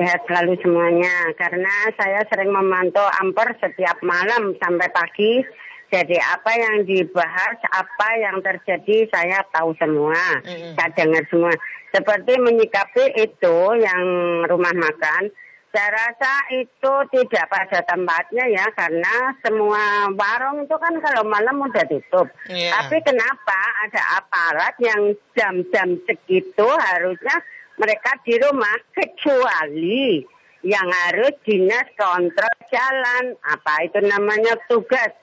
sehat 0.00 0.24
selalu 0.24 0.56
semuanya 0.64 1.12
karena 1.36 1.92
saya 1.92 2.24
sering 2.32 2.48
memantau 2.48 3.04
Amper 3.20 3.52
setiap 3.60 4.00
malam 4.00 4.56
sampai 4.56 4.88
pagi. 4.88 5.44
Jadi 5.90 6.16
apa 6.22 6.52
yang 6.54 6.86
dibahas, 6.86 7.58
apa 7.74 8.08
yang 8.22 8.38
terjadi 8.46 9.10
saya 9.10 9.42
tahu 9.50 9.74
semua, 9.74 10.38
mm-hmm. 10.46 10.78
saya 10.78 10.90
dengar 10.94 11.24
semua. 11.26 11.52
Seperti 11.90 12.38
menyikapi 12.38 13.18
itu 13.18 13.58
yang 13.74 14.04
rumah 14.46 14.70
makan, 14.70 15.34
saya 15.70 15.90
rasa 15.90 16.32
itu 16.54 16.92
tidak 17.14 17.46
pada 17.46 17.78
tempatnya 17.86 18.44
ya 18.50 18.66
karena 18.74 19.34
semua 19.42 20.10
warung 20.14 20.66
itu 20.66 20.76
kan 20.78 20.94
kalau 20.98 21.22
malam 21.26 21.62
udah 21.62 21.86
tutup. 21.86 22.26
Yeah. 22.50 22.74
Tapi 22.74 23.02
kenapa 23.06 23.58
ada 23.86 24.02
aparat 24.22 24.74
yang 24.82 25.14
jam-jam 25.34 25.98
segitu 26.06 26.66
harusnya 26.66 27.38
mereka 27.78 28.18
di 28.26 28.34
rumah 28.38 28.76
kecuali 28.94 30.22
yang 30.66 30.86
harus 31.08 31.32
dinas 31.46 31.88
kontrol 31.96 32.56
jalan 32.68 33.32
apa 33.48 33.74
itu 33.88 33.98
namanya 34.04 34.58
tugas 34.68 35.14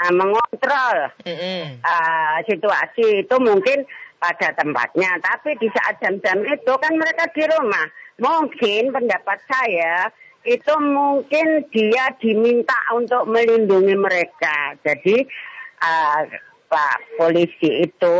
uh, 0.00 0.12
mengontrol 0.12 0.98
mm 1.24 1.36
-hmm. 1.36 1.62
uh, 1.84 2.36
situasi 2.48 3.24
itu 3.24 3.36
mungkin 3.40 3.84
pada 4.20 4.52
tempatnya. 4.52 5.16
Tapi 5.24 5.56
di 5.56 5.68
saat 5.72 5.96
jam-jam 6.04 6.44
itu 6.44 6.72
kan 6.76 6.92
mereka 6.94 7.24
di 7.32 7.44
rumah. 7.48 7.86
Mungkin 8.20 8.92
pendapat 8.92 9.38
saya 9.48 10.12
itu 10.44 10.72
mungkin 10.80 11.64
dia 11.72 12.12
diminta 12.20 12.76
untuk 12.92 13.24
melindungi 13.28 13.96
mereka. 13.96 14.76
Jadi 14.84 15.24
uh, 15.80 16.20
pak 16.68 16.96
polisi 17.16 17.88
itu 17.88 18.18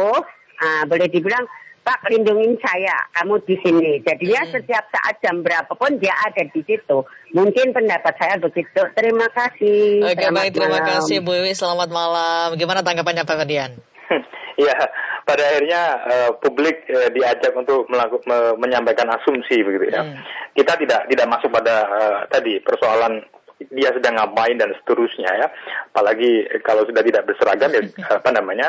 uh, 0.60 0.82
boleh 0.88 1.08
dibilang 1.08 1.44
Pak 1.90 2.06
lindungin 2.06 2.54
saya, 2.62 2.94
kamu 3.18 3.42
di 3.42 3.56
sini. 3.66 3.90
Jadinya 4.06 4.46
hmm. 4.46 4.52
setiap 4.54 4.84
saat 4.94 5.18
jam 5.18 5.42
berapapun 5.42 5.98
dia 5.98 6.14
ada 6.22 6.46
di 6.46 6.62
situ. 6.62 7.02
Mungkin 7.34 7.74
pendapat 7.74 8.14
saya 8.14 8.38
begitu. 8.38 8.78
Terima 8.94 9.26
kasih. 9.34 10.06
Oke 10.06 10.26
baik, 10.30 10.54
terima 10.54 10.78
malam. 10.78 11.02
kasih 11.02 11.18
Bu 11.18 11.34
Iwi. 11.34 11.50
Selamat 11.50 11.90
malam. 11.90 12.54
Gimana 12.54 12.86
tanggapannya 12.86 13.26
Pak 13.26 13.36
Ferdian? 13.42 13.74
Ya, 14.60 14.76
pada 15.24 15.40
akhirnya 15.40 15.82
uh, 16.04 16.30
publik 16.36 16.84
uh, 16.92 17.08
diajak 17.16 17.56
untuk 17.56 17.88
melaku, 17.88 18.20
me, 18.28 18.60
menyampaikan 18.60 19.08
asumsi 19.08 19.64
begitu 19.64 19.88
ya. 19.88 20.04
Hmm. 20.04 20.20
Kita 20.52 20.76
tidak 20.76 21.08
tidak 21.08 21.26
masuk 21.32 21.48
pada 21.48 21.88
uh, 21.88 22.18
tadi 22.28 22.60
persoalan 22.60 23.24
dia 23.68 23.92
sedang 23.92 24.16
ngapain 24.16 24.56
dan 24.56 24.72
seterusnya 24.80 25.28
ya. 25.28 25.46
Apalagi 25.92 26.48
kalau 26.64 26.88
sudah 26.88 27.04
tidak 27.04 27.28
berseragam 27.28 27.70
ya 27.76 27.82
apa 28.20 28.30
namanya 28.32 28.68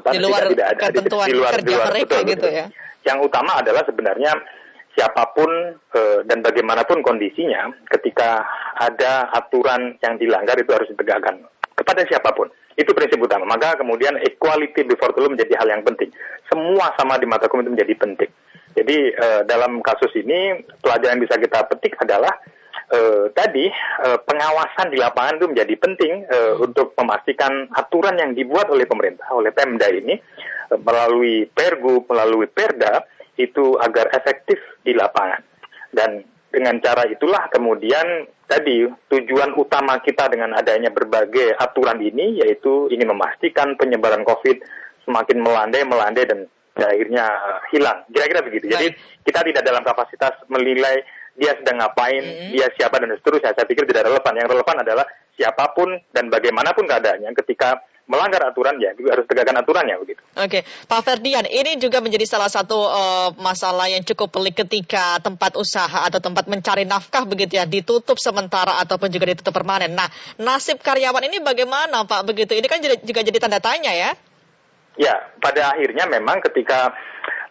apa 0.00 0.16
di 0.16 0.20
luar 0.24 0.48
tidak, 0.48 0.68
tidak 0.80 0.88
ada 0.88 1.00
di, 1.00 1.00
di 1.04 1.34
luar 1.36 1.52
kerja 1.60 1.66
di 1.68 1.72
luar 1.76 1.88
mereka 1.92 2.16
betul, 2.20 2.30
gitu 2.32 2.48
ya. 2.48 2.66
Yang 3.04 3.18
utama 3.28 3.52
adalah 3.60 3.82
sebenarnya 3.84 4.32
siapa 4.94 5.34
pun 5.34 5.50
uh, 5.76 6.18
dan 6.24 6.40
bagaimanapun 6.40 7.02
kondisinya 7.02 7.68
ketika 7.90 8.46
ada 8.78 9.28
aturan 9.34 9.98
yang 10.00 10.14
dilanggar 10.16 10.54
itu 10.56 10.70
harus 10.70 10.88
ditegakkan 10.94 11.44
kepada 11.74 12.06
siapa 12.06 12.30
pun. 12.32 12.48
Itu 12.74 12.90
prinsip 12.94 13.22
utama. 13.22 13.46
Maka 13.46 13.78
kemudian 13.78 14.18
equality 14.18 14.86
before 14.86 15.14
the 15.14 15.20
law 15.22 15.30
menjadi 15.30 15.58
hal 15.58 15.68
yang 15.70 15.82
penting. 15.86 16.10
Semua 16.50 16.90
sama 16.98 17.18
di 17.18 17.26
mata 17.26 17.46
hukum 17.46 17.62
itu 17.62 17.70
menjadi 17.74 17.94
penting. 17.98 18.30
Jadi 18.74 19.14
uh, 19.14 19.40
dalam 19.46 19.78
kasus 19.82 20.10
ini 20.18 20.58
pelajaran 20.82 21.18
yang 21.18 21.22
bisa 21.22 21.38
kita 21.38 21.62
petik 21.70 21.94
adalah 22.02 22.34
uh, 22.90 23.30
tadi 23.32 23.70
uh, 24.04 24.18
pengawasan 24.24 24.92
di 24.92 24.98
lapangan 25.00 25.40
itu 25.40 25.46
menjadi 25.48 25.74
penting 25.80 26.12
uh, 26.28 26.54
untuk 26.60 26.92
memastikan 26.98 27.68
aturan 27.72 28.18
yang 28.18 28.36
dibuat 28.36 28.68
oleh 28.68 28.84
pemerintah 28.84 29.28
oleh 29.32 29.54
Pemda 29.54 29.88
ini 29.88 30.18
uh, 30.72 30.80
melalui 30.80 31.48
Pergub, 31.48 32.08
melalui 32.10 32.50
Perda 32.50 33.04
itu 33.40 33.78
agar 33.80 34.12
efektif 34.14 34.60
di 34.84 34.94
lapangan. 34.94 35.42
Dan 35.94 36.22
dengan 36.50 36.78
cara 36.78 37.06
itulah 37.10 37.50
kemudian 37.50 38.30
tadi 38.46 38.86
tujuan 39.10 39.56
utama 39.58 39.98
kita 39.98 40.30
dengan 40.30 40.54
adanya 40.54 40.92
berbagai 40.92 41.58
aturan 41.58 41.98
ini 41.98 42.38
yaitu 42.44 42.86
ingin 42.92 43.10
memastikan 43.10 43.74
penyebaran 43.74 44.22
COVID 44.22 44.62
semakin 45.02 45.38
melandai, 45.42 45.82
melandai 45.82 46.24
dan 46.28 46.46
akhirnya 46.78 47.26
uh, 47.26 47.60
hilang. 47.70 48.02
Kira-kira 48.10 48.40
begitu. 48.42 48.66
Jadi 48.70 48.94
kita 49.22 49.40
tidak 49.46 49.62
dalam 49.62 49.82
kapasitas 49.86 50.34
menilai 50.50 51.02
dia 51.34 51.52
sedang 51.58 51.82
ngapain, 51.82 52.22
mm 52.22 52.34
-hmm. 52.34 52.50
dia 52.54 52.66
siapa 52.78 52.96
dan 53.02 53.10
seterusnya. 53.18 53.54
Saya 53.54 53.66
pikir 53.66 53.84
tidak 53.90 54.06
relevan. 54.06 54.34
Yang 54.38 54.48
relevan 54.54 54.76
adalah 54.86 55.06
siapa 55.34 55.74
pun 55.74 55.90
dan 56.14 56.30
bagaimanapun 56.30 56.86
keadaannya 56.86 57.34
ketika 57.42 57.82
melanggar 58.04 58.44
aturan 58.44 58.76
ya 58.76 58.92
juga 58.92 59.16
harus 59.16 59.24
tegakkan 59.24 59.56
aturannya 59.56 59.96
begitu. 59.96 60.20
Oke, 60.36 60.60
Pak 60.64 61.00
Ferdian, 61.00 61.48
ini 61.48 61.80
juga 61.80 62.04
menjadi 62.04 62.28
salah 62.28 62.52
satu 62.52 62.76
uh, 62.76 63.32
masalah 63.40 63.88
yang 63.88 64.04
cukup 64.04 64.28
pelik 64.28 64.60
ketika 64.60 65.16
tempat 65.24 65.56
usaha 65.56 66.04
atau 66.04 66.20
tempat 66.20 66.44
mencari 66.44 66.84
nafkah 66.84 67.24
begitu 67.24 67.56
ya 67.56 67.64
ditutup 67.64 68.20
sementara 68.20 68.76
ataupun 68.84 69.08
juga 69.08 69.32
ditutup 69.32 69.56
permanen. 69.56 69.96
Nah, 69.96 70.08
nasib 70.36 70.84
karyawan 70.84 71.24
ini 71.32 71.40
bagaimana 71.40 72.04
Pak 72.04 72.28
begitu? 72.28 72.52
Ini 72.52 72.66
kan 72.68 72.78
juga 72.84 73.20
jadi 73.24 73.38
tanda 73.40 73.60
tanya 73.64 73.92
ya? 73.96 74.12
Ya, 74.94 75.14
pada 75.40 75.74
akhirnya 75.74 76.06
memang 76.06 76.38
ketika 76.44 76.92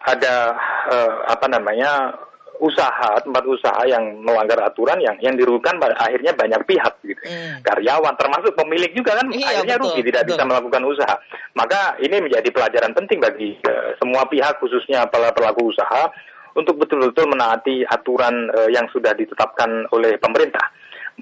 ada 0.04 0.54
uh, 0.88 1.12
apa 1.28 1.50
namanya 1.50 2.14
usaha 2.62 3.18
tempat 3.18 3.44
usaha 3.46 3.82
yang 3.86 4.22
melanggar 4.22 4.58
aturan 4.62 4.98
yang 5.02 5.18
yang 5.18 5.34
dirugikan 5.34 5.78
akhirnya 5.82 6.30
banyak 6.34 6.62
pihak 6.66 6.94
gitu 7.02 7.18
hmm. 7.26 7.66
karyawan 7.66 8.14
termasuk 8.14 8.54
pemilik 8.54 8.90
juga 8.94 9.18
kan 9.18 9.26
iya, 9.34 9.58
akhirnya 9.58 9.76
betul, 9.78 9.90
rugi 9.90 10.02
tidak 10.06 10.22
betul. 10.22 10.30
bisa 10.34 10.42
melakukan 10.46 10.82
usaha 10.86 11.14
maka 11.58 11.80
ini 11.98 12.16
menjadi 12.22 12.48
pelajaran 12.54 12.92
penting 12.94 13.18
bagi 13.18 13.58
uh, 13.66 13.98
semua 13.98 14.22
pihak 14.30 14.62
khususnya 14.62 15.06
para 15.10 15.34
pelaku 15.34 15.74
usaha 15.74 16.10
untuk 16.54 16.78
betul-betul 16.78 17.26
menaati 17.26 17.82
aturan 17.82 18.50
uh, 18.54 18.70
yang 18.70 18.86
sudah 18.94 19.10
ditetapkan 19.18 19.90
oleh 19.90 20.14
pemerintah 20.22 20.70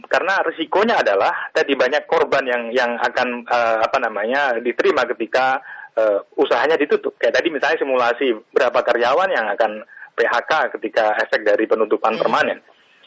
karena 0.09 0.41
risikonya 0.45 1.05
adalah 1.05 1.53
tadi 1.53 1.77
banyak 1.77 2.09
korban 2.09 2.45
yang 2.49 2.63
yang 2.73 2.97
akan 3.01 3.45
uh, 3.45 3.85
apa 3.85 3.99
namanya 4.01 4.57
diterima 4.61 5.05
ketika 5.05 5.61
uh, 5.97 6.25
usahanya 6.37 6.81
ditutup 6.81 7.17
kayak 7.21 7.37
tadi 7.37 7.53
misalnya 7.53 7.81
simulasi 7.81 8.33
berapa 8.53 8.81
karyawan 8.81 9.31
yang 9.33 9.47
akan 9.53 9.85
PHK 10.15 10.79
ketika 10.79 11.17
efek 11.21 11.45
dari 11.45 11.65
penutupan 11.65 12.17
hmm. 12.17 12.21
permanen. 12.21 12.59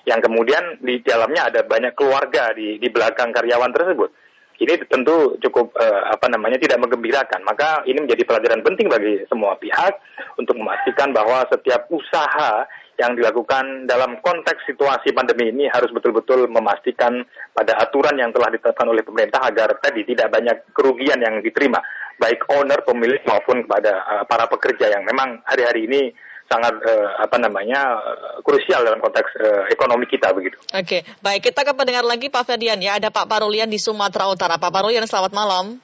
Yang 0.06 0.30
kemudian 0.30 0.78
di 0.86 1.02
dalamnya 1.02 1.50
ada 1.50 1.66
banyak 1.66 1.98
keluarga 1.98 2.54
di 2.54 2.78
di 2.78 2.88
belakang 2.94 3.34
karyawan 3.34 3.74
tersebut. 3.74 4.10
Ini 4.56 4.88
tentu 4.88 5.36
cukup 5.44 5.76
uh, 5.76 6.16
apa 6.16 6.32
namanya 6.32 6.56
tidak 6.56 6.80
menggembirakan. 6.80 7.44
Maka 7.44 7.84
ini 7.90 8.06
menjadi 8.06 8.24
pelajaran 8.24 8.64
penting 8.64 8.88
bagi 8.88 9.26
semua 9.28 9.58
pihak 9.60 10.00
untuk 10.40 10.56
memastikan 10.56 11.12
bahwa 11.12 11.44
setiap 11.52 11.92
usaha 11.92 12.64
yang 12.96 13.12
dilakukan 13.20 13.84
dalam 13.92 14.24
konteks 14.24 14.64
situasi 14.64 15.12
pandemi 15.12 15.52
ini 15.52 15.68
harus 15.68 15.92
betul-betul 15.92 16.48
memastikan 16.48 17.28
pada 17.52 17.76
aturan 17.84 18.16
yang 18.16 18.32
telah 18.32 18.48
ditetapkan 18.48 18.88
oleh 18.88 19.04
pemerintah 19.04 19.44
agar 19.44 19.76
tadi 19.84 20.08
tidak 20.08 20.32
banyak 20.32 20.64
kerugian 20.72 21.20
yang 21.20 21.44
diterima 21.44 21.84
baik 22.16 22.48
owner 22.56 22.80
pemilik 22.88 23.20
maupun 23.28 23.68
kepada 23.68 24.00
uh, 24.08 24.24
para 24.24 24.48
pekerja 24.48 24.96
yang 24.96 25.04
memang 25.04 25.44
hari-hari 25.44 25.88
ini 25.88 26.02
sangat 26.46 26.78
uh, 26.78 27.10
apa 27.26 27.42
namanya 27.42 27.98
krusial 28.46 28.86
dalam 28.86 29.02
konteks 29.02 29.30
uh, 29.42 29.64
ekonomi 29.74 30.06
kita 30.06 30.30
begitu. 30.32 30.58
Oke, 30.70 31.02
baik 31.22 31.50
kita 31.50 31.66
akan 31.66 31.76
mendengar 31.82 32.06
lagi 32.06 32.30
Pak 32.30 32.46
Ferdian 32.46 32.78
ya. 32.82 33.02
Ada 33.02 33.10
Pak 33.10 33.26
Parulian 33.26 33.70
di 33.70 33.82
Sumatera 33.82 34.30
Utara. 34.30 34.62
Pak 34.62 34.70
Parulian, 34.70 35.06
selamat 35.10 35.34
malam. 35.34 35.82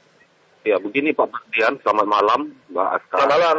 Ya, 0.62 0.78
begini 0.78 1.18
Pak 1.18 1.34
Ferdian, 1.34 1.82
selamat 1.82 2.08
malam 2.08 2.40
Mbak 2.70 2.88
Aska. 3.02 3.16
Selamat 3.18 3.32
malam. 3.34 3.58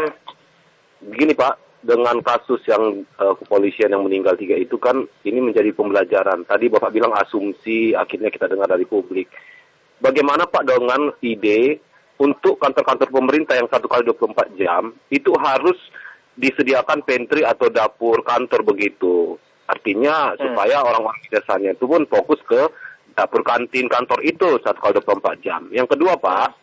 Begini 1.02 1.32
Pak, 1.34 1.54
dengan 1.82 2.16
kasus 2.22 2.62
yang 2.70 3.02
uh, 3.18 3.34
kepolisian 3.34 3.90
yang 3.90 4.06
meninggal 4.06 4.38
tiga 4.38 4.54
itu 4.54 4.78
kan 4.78 5.02
ini 5.26 5.42
menjadi 5.42 5.74
pembelajaran. 5.74 6.46
Tadi 6.46 6.70
Bapak 6.70 6.94
bilang 6.94 7.10
asumsi, 7.18 7.98
akhirnya 7.98 8.30
kita 8.30 8.46
dengar 8.46 8.70
dari 8.70 8.86
publik. 8.86 9.26
Bagaimana 9.98 10.46
Pak 10.46 10.62
dengan 10.62 11.10
ide 11.18 11.82
untuk 12.22 12.62
kantor-kantor 12.62 13.10
pemerintah 13.10 13.58
yang 13.58 13.66
satu 13.66 13.90
kali 13.90 14.06
24 14.06 14.54
jam 14.54 14.94
itu 15.10 15.34
harus 15.42 15.78
disediakan 16.36 17.04
pantry 17.04 17.44
atau 17.44 17.68
dapur 17.68 18.24
kantor 18.24 18.64
begitu. 18.64 19.36
Artinya 19.68 20.32
hmm. 20.32 20.38
supaya 20.40 20.84
orang-orang 20.84 21.20
di 21.24 21.28
desanya 21.32 21.70
itu 21.72 21.84
pun 21.84 22.04
fokus 22.08 22.40
ke 22.44 22.68
dapur 23.12 23.44
kantin 23.44 23.88
kantor 23.88 24.24
itu 24.24 24.58
satu 24.64 24.78
kali 24.80 24.96
24 25.00 25.44
jam. 25.44 25.60
Yang 25.68 25.96
kedua 25.96 26.16
Pak, 26.16 26.62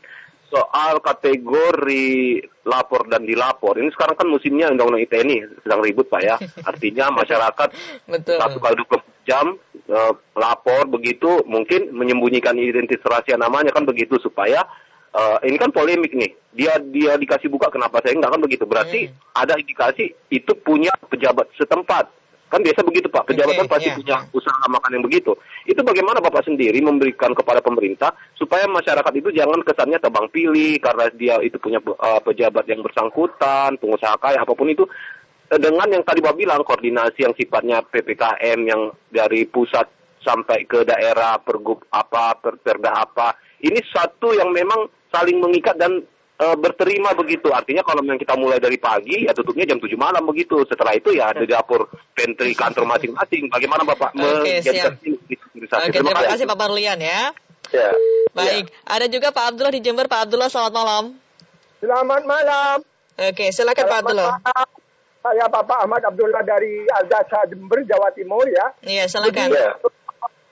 soal 0.50 0.98
kategori 1.00 2.42
lapor 2.66 3.06
dan 3.06 3.24
dilapor. 3.24 3.78
Ini 3.78 3.90
sekarang 3.94 4.18
kan 4.18 4.28
musimnya 4.28 4.74
undang-undang 4.74 5.06
ITE 5.06 5.22
ini 5.26 5.38
sedang 5.62 5.82
ribut 5.86 6.10
Pak 6.10 6.22
ya. 6.22 6.36
Artinya 6.70 7.14
masyarakat 7.14 7.70
satu 8.10 8.58
kali 8.58 8.76
24 8.86 9.30
jam 9.30 9.46
uh, 9.90 10.14
lapor 10.34 10.90
begitu 10.90 11.46
mungkin 11.46 11.94
menyembunyikan 11.94 12.58
identitas 12.58 13.06
rahasia 13.06 13.38
namanya 13.38 13.70
kan 13.70 13.86
begitu 13.86 14.18
supaya 14.18 14.66
uh, 15.14 15.38
ini 15.46 15.58
kan 15.58 15.72
polemik 15.74 16.14
nih. 16.14 16.32
Dia 16.50 16.82
dia 16.82 17.16
dikasih 17.16 17.48
buka 17.48 17.70
kenapa 17.70 18.02
saya 18.02 18.18
enggak 18.18 18.34
kan 18.34 18.42
begitu. 18.42 18.64
Berarti 18.66 19.00
hmm. 19.08 19.38
ada 19.38 19.54
indikasi 19.58 20.14
itu 20.34 20.52
punya 20.60 20.94
pejabat 21.10 21.50
setempat. 21.58 22.10
Kan 22.50 22.66
biasa 22.66 22.82
begitu 22.82 23.06
Pak, 23.14 23.30
pejabat 23.30 23.54
okay, 23.54 23.62
kan 23.62 23.70
pasti 23.70 23.90
yeah. 23.94 23.98
punya 24.02 24.18
usaha 24.34 24.66
makan 24.66 24.98
yang 24.98 25.06
begitu. 25.06 25.38
Itu 25.70 25.86
bagaimana 25.86 26.18
Bapak 26.18 26.50
sendiri 26.50 26.82
memberikan 26.82 27.38
kepada 27.38 27.62
pemerintah 27.62 28.10
supaya 28.34 28.66
masyarakat 28.66 29.14
itu 29.22 29.30
jangan 29.38 29.62
kesannya 29.62 30.02
tebang 30.02 30.34
pilih 30.34 30.82
karena 30.82 31.14
dia 31.14 31.38
itu 31.46 31.62
punya 31.62 31.78
uh, 31.78 32.18
pejabat 32.26 32.66
yang 32.66 32.82
bersangkutan, 32.82 33.78
pengusaha 33.78 34.18
kaya 34.18 34.42
apa 34.42 34.50
pun 34.58 34.66
itu 34.66 34.82
eh, 35.54 35.62
dengan 35.62 35.94
yang 35.94 36.02
tadi 36.02 36.26
Bapak 36.26 36.42
bilang 36.42 36.66
koordinasi 36.66 37.22
yang 37.22 37.38
sifatnya 37.38 37.86
PPKM 37.86 38.60
yang 38.66 38.98
dari 39.14 39.46
pusat 39.46 39.86
sampai 40.26 40.66
ke 40.66 40.84
daerah 40.90 41.38
pergub 41.40 41.86
apa, 41.94 42.34
per, 42.34 42.58
perda 42.60 42.98
apa. 42.98 43.38
Ini 43.62 43.78
satu 43.94 44.34
yang 44.34 44.50
memang 44.50 44.99
saling 45.10 45.38
mengikat 45.42 45.76
dan 45.76 46.06
e, 46.40 46.46
berterima 46.56 47.12
begitu. 47.14 47.52
Artinya 47.52 47.84
kalau 47.84 48.02
memang 48.02 48.22
kita 48.22 48.38
mulai 48.40 48.58
dari 48.58 48.80
pagi 48.80 49.28
ya 49.28 49.36
tutupnya 49.36 49.68
jam 49.68 49.78
7 49.78 49.90
malam 50.00 50.24
begitu. 50.24 50.64
Setelah 50.66 50.96
itu 50.96 51.12
ya 51.14 51.34
di 51.36 51.46
dapur 51.46 51.90
pantry 52.16 52.56
kantor 52.56 52.88
masing-masing. 52.88 53.52
Bagaimana 53.52 53.84
Bapak 53.84 54.16
Oke, 54.16 54.62
menjadikan 54.62 54.96
ini 55.04 55.18
Oke, 55.70 55.92
terima, 55.92 56.16
terima 56.16 56.32
kasih 56.34 56.46
Pak 56.48 56.58
Parlian 56.58 56.98
ya. 57.02 57.36
Ya. 57.70 57.92
Baik, 58.34 58.66
ya. 58.66 58.98
ada 58.98 59.06
juga 59.06 59.30
Pak 59.30 59.54
Abdullah 59.54 59.74
di 59.74 59.82
Jember. 59.84 60.10
Pak 60.10 60.26
Abdullah, 60.26 60.50
selamat 60.50 60.74
malam. 60.74 61.04
Selamat 61.78 62.24
malam. 62.26 62.78
Oke, 63.20 63.46
silakan 63.54 63.86
selamat 63.86 63.92
Pak 63.94 64.00
Abdullah. 64.02 64.32
Malam. 64.42 64.68
Saya 65.20 65.46
Bapak 65.52 65.78
Ahmad 65.84 66.02
Abdullah 66.02 66.42
dari 66.48 66.88
Al-Dasa 66.88 67.46
Jember, 67.52 67.84
Jawa 67.86 68.10
Timur 68.16 68.48
ya. 68.50 68.74
Iya, 68.82 69.06
silakan. 69.06 69.54
Jadi, 69.54 69.62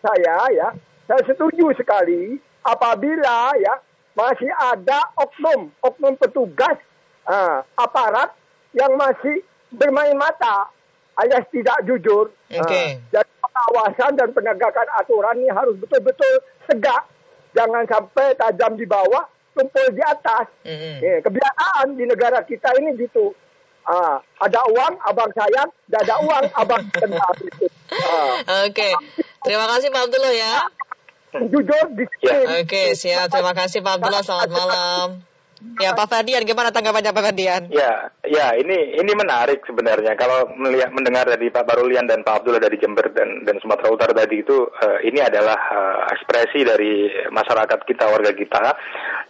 saya 0.04 0.38
ya, 0.54 0.68
saya 1.10 1.22
setuju 1.26 1.74
sekali 1.74 2.38
apabila 2.62 3.56
ya 3.58 3.80
masih 4.18 4.50
ada 4.58 5.14
oknum, 5.14 5.70
oknum 5.86 6.18
petugas 6.18 6.82
uh, 7.30 7.62
aparat 7.78 8.34
yang 8.74 8.98
masih 8.98 9.46
bermain 9.70 10.18
mata 10.18 10.74
alias 11.22 11.46
tidak 11.54 11.78
jujur. 11.86 12.34
Okay. 12.50 12.98
Uh, 12.98 13.22
jadi 13.22 13.32
pengawasan 13.38 14.12
dan 14.18 14.30
penegakan 14.34 14.88
aturan 14.98 15.38
ini 15.38 15.54
harus 15.54 15.78
betul-betul 15.78 16.34
tegak. 16.66 17.06
Jangan 17.54 17.86
sampai 17.90 18.38
tajam 18.38 18.78
di 18.78 18.86
bawah, 18.86 19.26
tumpul 19.54 19.88
di 19.94 20.02
atas. 20.02 20.46
Mm-hmm. 20.62 20.96
Eh, 21.02 21.20
kebiasaan 21.26 21.98
di 21.98 22.06
negara 22.06 22.42
kita 22.46 22.74
ini 22.78 22.98
gitu. 23.02 23.34
Uh, 23.88 24.20
ada 24.44 24.62
uang, 24.68 24.94
abang 25.10 25.32
sayang. 25.32 25.70
Tidak 25.88 26.02
ada 26.06 26.16
uang, 26.22 26.46
abang 26.54 26.84
kenal. 26.98 27.34
Uh. 27.34 27.66
Oke, 28.68 28.74
okay. 28.74 28.94
terima 29.42 29.66
kasih 29.74 29.90
Pak 29.90 30.06
Abdullah 30.06 30.36
ya 30.36 30.54
jujur 31.54 31.86
di 31.94 32.06
ya. 32.24 32.62
Oke, 32.62 32.94
siap. 32.98 33.30
Terima 33.30 33.54
kasih 33.54 33.80
Pak 33.86 34.02
Abdullah. 34.02 34.24
Selamat 34.24 34.50
malam. 34.52 35.08
Ya 35.82 35.90
Pak 35.98 36.06
Ferdian, 36.06 36.46
gimana 36.46 36.70
tanggapannya 36.70 37.10
Pak 37.10 37.24
Ferdian? 37.34 37.66
Ya, 37.74 38.14
ya 38.22 38.54
ini 38.54 38.94
ini 38.94 39.12
menarik 39.18 39.66
sebenarnya 39.66 40.14
kalau 40.14 40.54
melihat 40.54 40.94
mendengar 40.94 41.26
dari 41.26 41.50
Pak 41.50 41.66
Barulian 41.66 42.06
dan 42.06 42.22
Pak 42.22 42.46
Abdullah 42.46 42.62
dari 42.62 42.78
Jember 42.78 43.10
dan 43.10 43.42
dan 43.42 43.58
Sumatera 43.58 43.90
Utara 43.90 44.14
tadi 44.14 44.46
itu 44.46 44.54
uh, 44.54 45.00
ini 45.02 45.18
adalah 45.18 45.58
uh, 45.58 46.14
ekspresi 46.14 46.62
dari 46.62 47.10
masyarakat 47.34 47.80
kita 47.90 48.06
warga 48.06 48.38
kita 48.38 48.78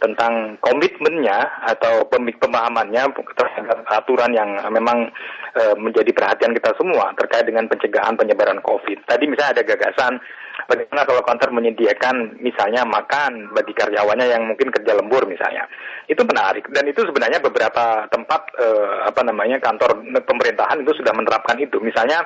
tentang 0.04 0.60
komitmennya 0.60 1.64
atau 1.64 2.04
pemahamannya 2.12 3.08
terhadap 3.32 3.88
aturan 3.88 4.36
yang 4.36 4.52
memang 4.68 5.08
uh, 5.56 5.76
menjadi 5.80 6.12
perhatian 6.12 6.52
kita 6.52 6.76
semua 6.76 7.16
terkait 7.16 7.48
dengan 7.48 7.72
pencegahan 7.72 8.20
penyebaran 8.20 8.60
COVID. 8.60 9.08
Tadi 9.08 9.24
misalnya 9.32 9.56
ada 9.56 9.64
gagasan 9.64 10.20
bagaimana 10.66 11.06
kalau 11.06 11.22
kantor 11.22 11.50
menyediakan 11.54 12.42
misalnya 12.42 12.82
makan 12.90 13.54
bagi 13.54 13.78
karyawannya 13.78 14.28
yang 14.34 14.44
mungkin 14.50 14.74
kerja 14.74 14.98
lembur 14.98 15.30
misalnya? 15.30 15.70
Itu 16.10 16.26
menarik. 16.26 16.66
Dan 16.74 16.90
itu 16.90 17.06
sebenarnya 17.06 17.38
beberapa 17.38 18.10
tempat 18.10 18.42
eh, 18.58 18.98
apa 19.06 19.22
namanya 19.22 19.62
kantor 19.62 20.02
pemerintahan 20.26 20.82
itu 20.82 20.98
sudah 20.98 21.14
menerapkan 21.14 21.62
itu. 21.62 21.78
Misalnya 21.78 22.26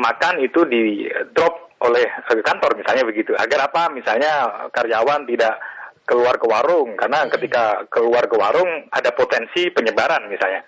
makan 0.00 0.40
itu 0.40 0.64
di 0.64 1.04
drop 1.36 1.76
oleh 1.84 2.08
eh, 2.08 2.40
kantor 2.40 2.80
misalnya 2.80 3.04
begitu. 3.04 3.36
Agar 3.36 3.68
apa? 3.68 3.92
Misalnya 3.92 4.64
karyawan 4.72 5.28
tidak 5.28 5.60
keluar 6.06 6.38
ke 6.38 6.46
warung. 6.48 6.94
Karena 6.96 7.26
ketika 7.28 7.84
keluar 7.90 8.30
ke 8.30 8.38
warung 8.38 8.88
ada 8.88 9.10
potensi 9.12 9.68
penyebaran 9.74 10.30
misalnya. 10.30 10.64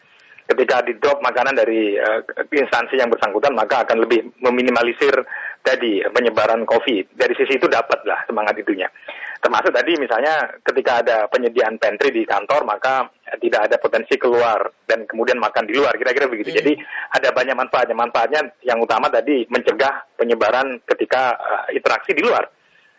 Ketika 0.49 0.81
di 0.81 0.97
drop 0.97 1.21
makanan 1.21 1.61
dari 1.61 1.93
uh, 2.01 2.25
instansi 2.49 2.97
yang 2.97 3.13
bersangkutan 3.13 3.53
maka 3.53 3.85
akan 3.85 4.01
lebih 4.01 4.33
meminimalisir 4.41 5.13
tadi 5.63 6.01
penyebaran 6.09 6.65
COVID. 6.65 7.15
Dari 7.15 7.35
sisi 7.37 7.59
itu 7.59 7.67
dapatlah 7.69 8.25
semangat 8.25 8.57
itunya. 8.59 8.89
Termasuk 9.39 9.71
tadi 9.71 9.95
misalnya 9.95 10.51
ketika 10.67 10.99
ada 10.99 11.17
penyediaan 11.31 11.79
pantry 11.79 12.11
di 12.11 12.27
kantor 12.27 12.67
maka 12.67 13.07
tidak 13.39 13.71
ada 13.71 13.77
potensi 13.79 14.19
keluar 14.19 14.67
dan 14.83 15.07
kemudian 15.07 15.39
makan 15.39 15.63
di 15.63 15.79
luar 15.79 15.95
kira-kira 15.95 16.27
begitu. 16.27 16.51
Hmm. 16.51 16.59
Jadi 16.59 16.73
ada 17.15 17.29
banyak 17.31 17.55
manfaatnya. 17.55 17.95
Manfaatnya 17.95 18.41
yang 18.67 18.83
utama 18.83 19.07
tadi 19.07 19.47
mencegah 19.47 20.19
penyebaran 20.19 20.83
ketika 20.83 21.39
uh, 21.39 21.67
interaksi 21.71 22.19
di 22.19 22.23
luar. 22.27 22.51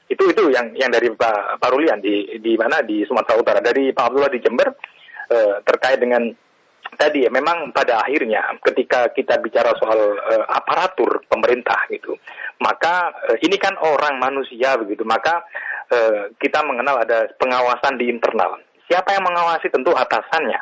Itu 0.08 0.32
itu 0.32 0.48
yang 0.50 0.72
yang 0.80 0.90
dari 0.90 1.12
Pak 1.12 1.60
Parulian 1.60 2.00
di 2.00 2.40
di 2.40 2.56
mana 2.56 2.82
di 2.88 3.04
Sumatera 3.04 3.36
Utara. 3.36 3.60
Dari 3.60 3.92
Pak 3.92 4.06
Abdullah 4.08 4.32
di 4.32 4.40
Jember 4.40 4.68
uh, 4.72 5.60
terkait 5.68 6.00
dengan 6.00 6.24
tadi 6.96 7.28
ya 7.28 7.32
memang 7.32 7.76
pada 7.76 8.02
akhirnya 8.02 8.60
ketika 8.64 9.12
kita 9.12 9.38
bicara 9.44 9.76
soal 9.78 10.18
uh, 10.18 10.46
aparatur 10.50 11.22
pemerintah 11.28 11.86
gitu 11.92 12.16
maka 12.60 13.16
uh, 13.32 13.38
ini 13.40 13.56
kan 13.56 13.74
orang 13.80 14.20
manusia 14.20 14.76
begitu. 14.76 15.08
Maka 15.08 15.44
uh, 15.90 16.28
kita 16.38 16.60
mengenal 16.68 17.02
ada 17.02 17.32
pengawasan 17.40 17.96
di 17.96 18.12
internal. 18.12 18.60
Siapa 18.92 19.16
yang 19.16 19.24
mengawasi? 19.26 19.72
Tentu 19.72 19.96
atasannya. 19.96 20.60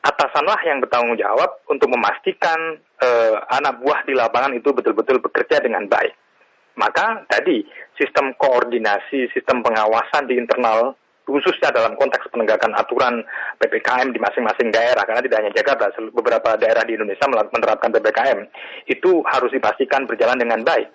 Atasanlah 0.00 0.60
yang 0.64 0.80
bertanggung 0.80 1.18
jawab 1.20 1.60
untuk 1.68 1.92
memastikan 1.92 2.80
uh, 3.02 3.36
anak 3.52 3.82
buah 3.84 4.00
di 4.08 4.16
lapangan 4.16 4.56
itu 4.56 4.72
betul-betul 4.72 5.20
bekerja 5.20 5.60
dengan 5.60 5.84
baik. 5.90 6.14
Maka 6.78 7.26
tadi 7.28 7.60
sistem 7.98 8.32
koordinasi 8.38 9.28
sistem 9.36 9.60
pengawasan 9.60 10.24
di 10.30 10.40
internal 10.40 10.96
khususnya 11.28 11.68
dalam 11.70 11.94
konteks 12.00 12.26
penegakan 12.32 12.72
aturan 12.74 13.22
PPKM 13.60 14.10
di 14.10 14.18
masing-masing 14.18 14.72
daerah 14.72 15.04
karena 15.04 15.22
tidak 15.22 15.38
hanya 15.44 15.52
Jakarta 15.52 15.92
beberapa 16.10 16.56
daerah 16.56 16.82
di 16.82 16.96
Indonesia 16.98 17.28
menerapkan 17.28 17.92
PPKM 17.92 18.38
itu 18.90 19.22
harus 19.28 19.52
dipastikan 19.52 20.08
berjalan 20.10 20.40
dengan 20.40 20.64
baik 20.66 20.90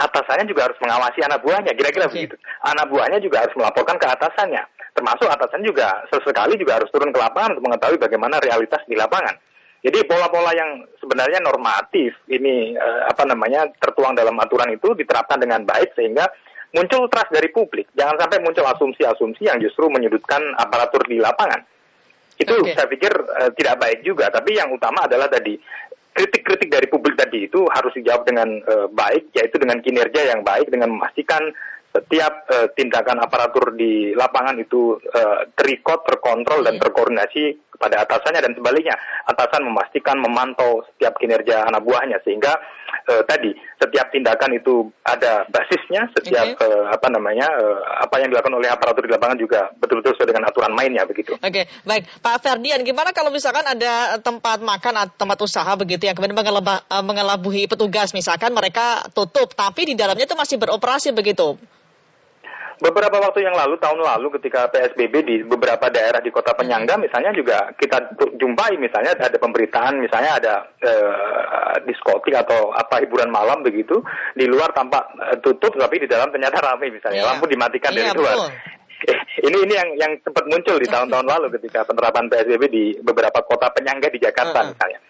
atasannya 0.00 0.48
juga 0.48 0.72
harus 0.72 0.78
mengawasi 0.80 1.20
anak 1.20 1.44
buahnya 1.44 1.72
kira-kira 1.76 2.08
begitu 2.08 2.40
anak 2.64 2.88
buahnya 2.88 3.20
juga 3.20 3.44
harus 3.44 3.54
melaporkan 3.54 4.00
ke 4.00 4.06
atasannya 4.08 4.62
termasuk 4.96 5.28
atasan 5.28 5.60
juga 5.60 6.02
sesekali 6.08 6.56
juga 6.56 6.80
harus 6.80 6.88
turun 6.88 7.12
ke 7.12 7.20
lapangan 7.20 7.56
untuk 7.56 7.64
mengetahui 7.68 8.00
bagaimana 8.00 8.40
realitas 8.40 8.80
di 8.88 8.96
lapangan 8.96 9.36
jadi 9.80 10.04
pola-pola 10.04 10.52
yang 10.52 10.84
sebenarnya 11.00 11.40
normatif 11.40 12.12
ini 12.28 12.76
eh, 12.76 13.02
apa 13.08 13.24
namanya 13.24 13.64
tertuang 13.80 14.12
dalam 14.12 14.36
aturan 14.36 14.68
itu 14.76 14.92
diterapkan 14.92 15.40
dengan 15.40 15.64
baik 15.64 15.96
sehingga 15.96 16.28
muncul 16.76 17.08
trust 17.10 17.32
dari 17.32 17.48
publik. 17.50 17.88
Jangan 17.96 18.20
sampai 18.20 18.44
muncul 18.44 18.62
asumsi-asumsi 18.66 19.48
yang 19.48 19.58
justru 19.58 19.88
menyudutkan 19.88 20.40
aparatur 20.60 21.02
di 21.08 21.18
lapangan. 21.18 21.64
Itu 22.36 22.56
okay. 22.56 22.72
saya 22.76 22.88
pikir 22.88 23.12
uh, 23.12 23.50
tidak 23.56 23.76
baik 23.80 24.00
juga. 24.04 24.28
Tapi 24.28 24.56
yang 24.56 24.68
utama 24.72 25.04
adalah 25.04 25.28
tadi 25.28 25.56
kritik-kritik 26.12 26.68
dari 26.68 26.86
publik 26.88 27.16
harus 27.80 27.96
dijawab 27.96 28.28
dengan 28.28 28.48
uh, 28.68 28.86
baik, 28.92 29.32
yaitu 29.34 29.56
dengan 29.56 29.80
kinerja 29.80 30.30
yang 30.36 30.44
baik, 30.44 30.68
dengan 30.68 30.92
memastikan 30.94 31.40
setiap 31.90 32.46
uh, 32.46 32.68
tindakan 32.70 33.18
aparatur 33.18 33.74
di 33.74 34.14
lapangan 34.14 34.54
itu 34.62 34.94
uh, 34.94 35.42
terikot, 35.58 36.06
terkontrol 36.06 36.62
dan 36.62 36.78
iya. 36.78 36.82
terkoordinasi 36.86 37.44
kepada 37.74 38.06
atasannya 38.06 38.40
dan 38.44 38.52
sebaliknya 38.54 38.94
atasan 39.26 39.66
memastikan 39.66 40.20
memantau 40.20 40.86
setiap 40.94 41.18
kinerja 41.18 41.66
anak 41.66 41.82
buahnya 41.82 42.22
sehingga 42.22 42.60
uh, 43.10 43.22
tadi 43.26 43.50
setiap 43.80 44.12
tindakan 44.14 44.54
itu 44.54 44.86
ada 45.02 45.48
basisnya, 45.50 46.06
setiap 46.14 46.60
okay. 46.60 46.68
uh, 46.68 46.94
apa 46.94 47.08
namanya 47.10 47.50
uh, 47.58 48.06
apa 48.06 48.22
yang 48.22 48.30
dilakukan 48.30 48.54
oleh 48.54 48.70
aparatur 48.70 49.08
di 49.08 49.10
lapangan 49.10 49.40
juga 49.40 49.74
betul-betul 49.74 50.14
sesuai 50.14 50.30
dengan 50.30 50.46
aturan 50.46 50.76
mainnya 50.76 51.02
begitu. 51.08 51.34
Oke, 51.40 51.42
okay. 51.42 51.64
baik 51.82 52.06
Pak 52.22 52.38
Ferdian, 52.38 52.86
gimana 52.86 53.10
kalau 53.10 53.34
misalkan 53.34 53.66
ada 53.66 54.20
tempat 54.22 54.62
makan 54.62 54.94
atau 54.94 55.16
tempat 55.26 55.38
usaha 55.42 55.72
begitu 55.74 56.06
yang 56.06 56.14
kemudian 56.14 56.38
mengelabuhi 57.02 57.66
petugas 57.66 58.14
misalkan 58.14 58.54
mereka 58.54 59.08
tutup 59.10 59.56
tapi 59.58 59.90
di 59.90 59.94
dalamnya 59.98 60.28
itu 60.28 60.36
masih 60.38 60.60
beroperasi 60.60 61.10
begitu? 61.16 61.58
Beberapa 62.80 63.20
waktu 63.20 63.44
yang 63.44 63.52
lalu, 63.52 63.76
tahun 63.76 64.00
lalu 64.00 64.40
ketika 64.40 64.72
PSBB 64.72 65.14
di 65.22 65.36
beberapa 65.44 65.92
daerah 65.92 66.18
di 66.24 66.32
kota 66.32 66.56
penyangga 66.56 66.96
misalnya 66.96 67.30
juga 67.36 67.68
kita 67.76 68.16
jumpai 68.40 68.80
misalnya 68.80 69.12
ada 69.20 69.36
pemberitaan 69.36 70.00
misalnya 70.00 70.40
ada 70.40 70.54
uh, 70.80 71.76
diskotik 71.84 72.32
atau 72.32 72.72
apa 72.72 73.04
hiburan 73.04 73.28
malam 73.28 73.60
begitu 73.60 74.00
di 74.32 74.48
luar 74.48 74.72
tampak 74.72 75.12
uh, 75.20 75.36
tutup 75.44 75.76
tapi 75.76 76.00
di 76.00 76.08
dalam 76.08 76.32
ternyata 76.32 76.56
ramai 76.64 76.88
misalnya 76.88 77.20
yeah. 77.20 77.28
lampu 77.28 77.44
dimatikan 77.52 77.92
yeah, 77.92 78.10
dari 78.10 78.16
luar. 78.16 78.36
ini 79.48 79.58
ini 79.64 79.74
yang 79.76 79.88
yang 79.96 80.12
sempat 80.24 80.44
muncul 80.48 80.76
di 80.80 80.88
tahun-tahun 80.88 81.26
lalu 81.28 81.46
ketika 81.60 81.84
penerapan 81.84 82.32
PSBB 82.32 82.64
di 82.72 82.84
beberapa 83.04 83.44
kota 83.44 83.68
penyangga 83.76 84.08
di 84.08 84.20
Jakarta 84.20 84.56
uh 84.56 84.64
-huh. 84.64 84.72
misalnya. 84.72 85.00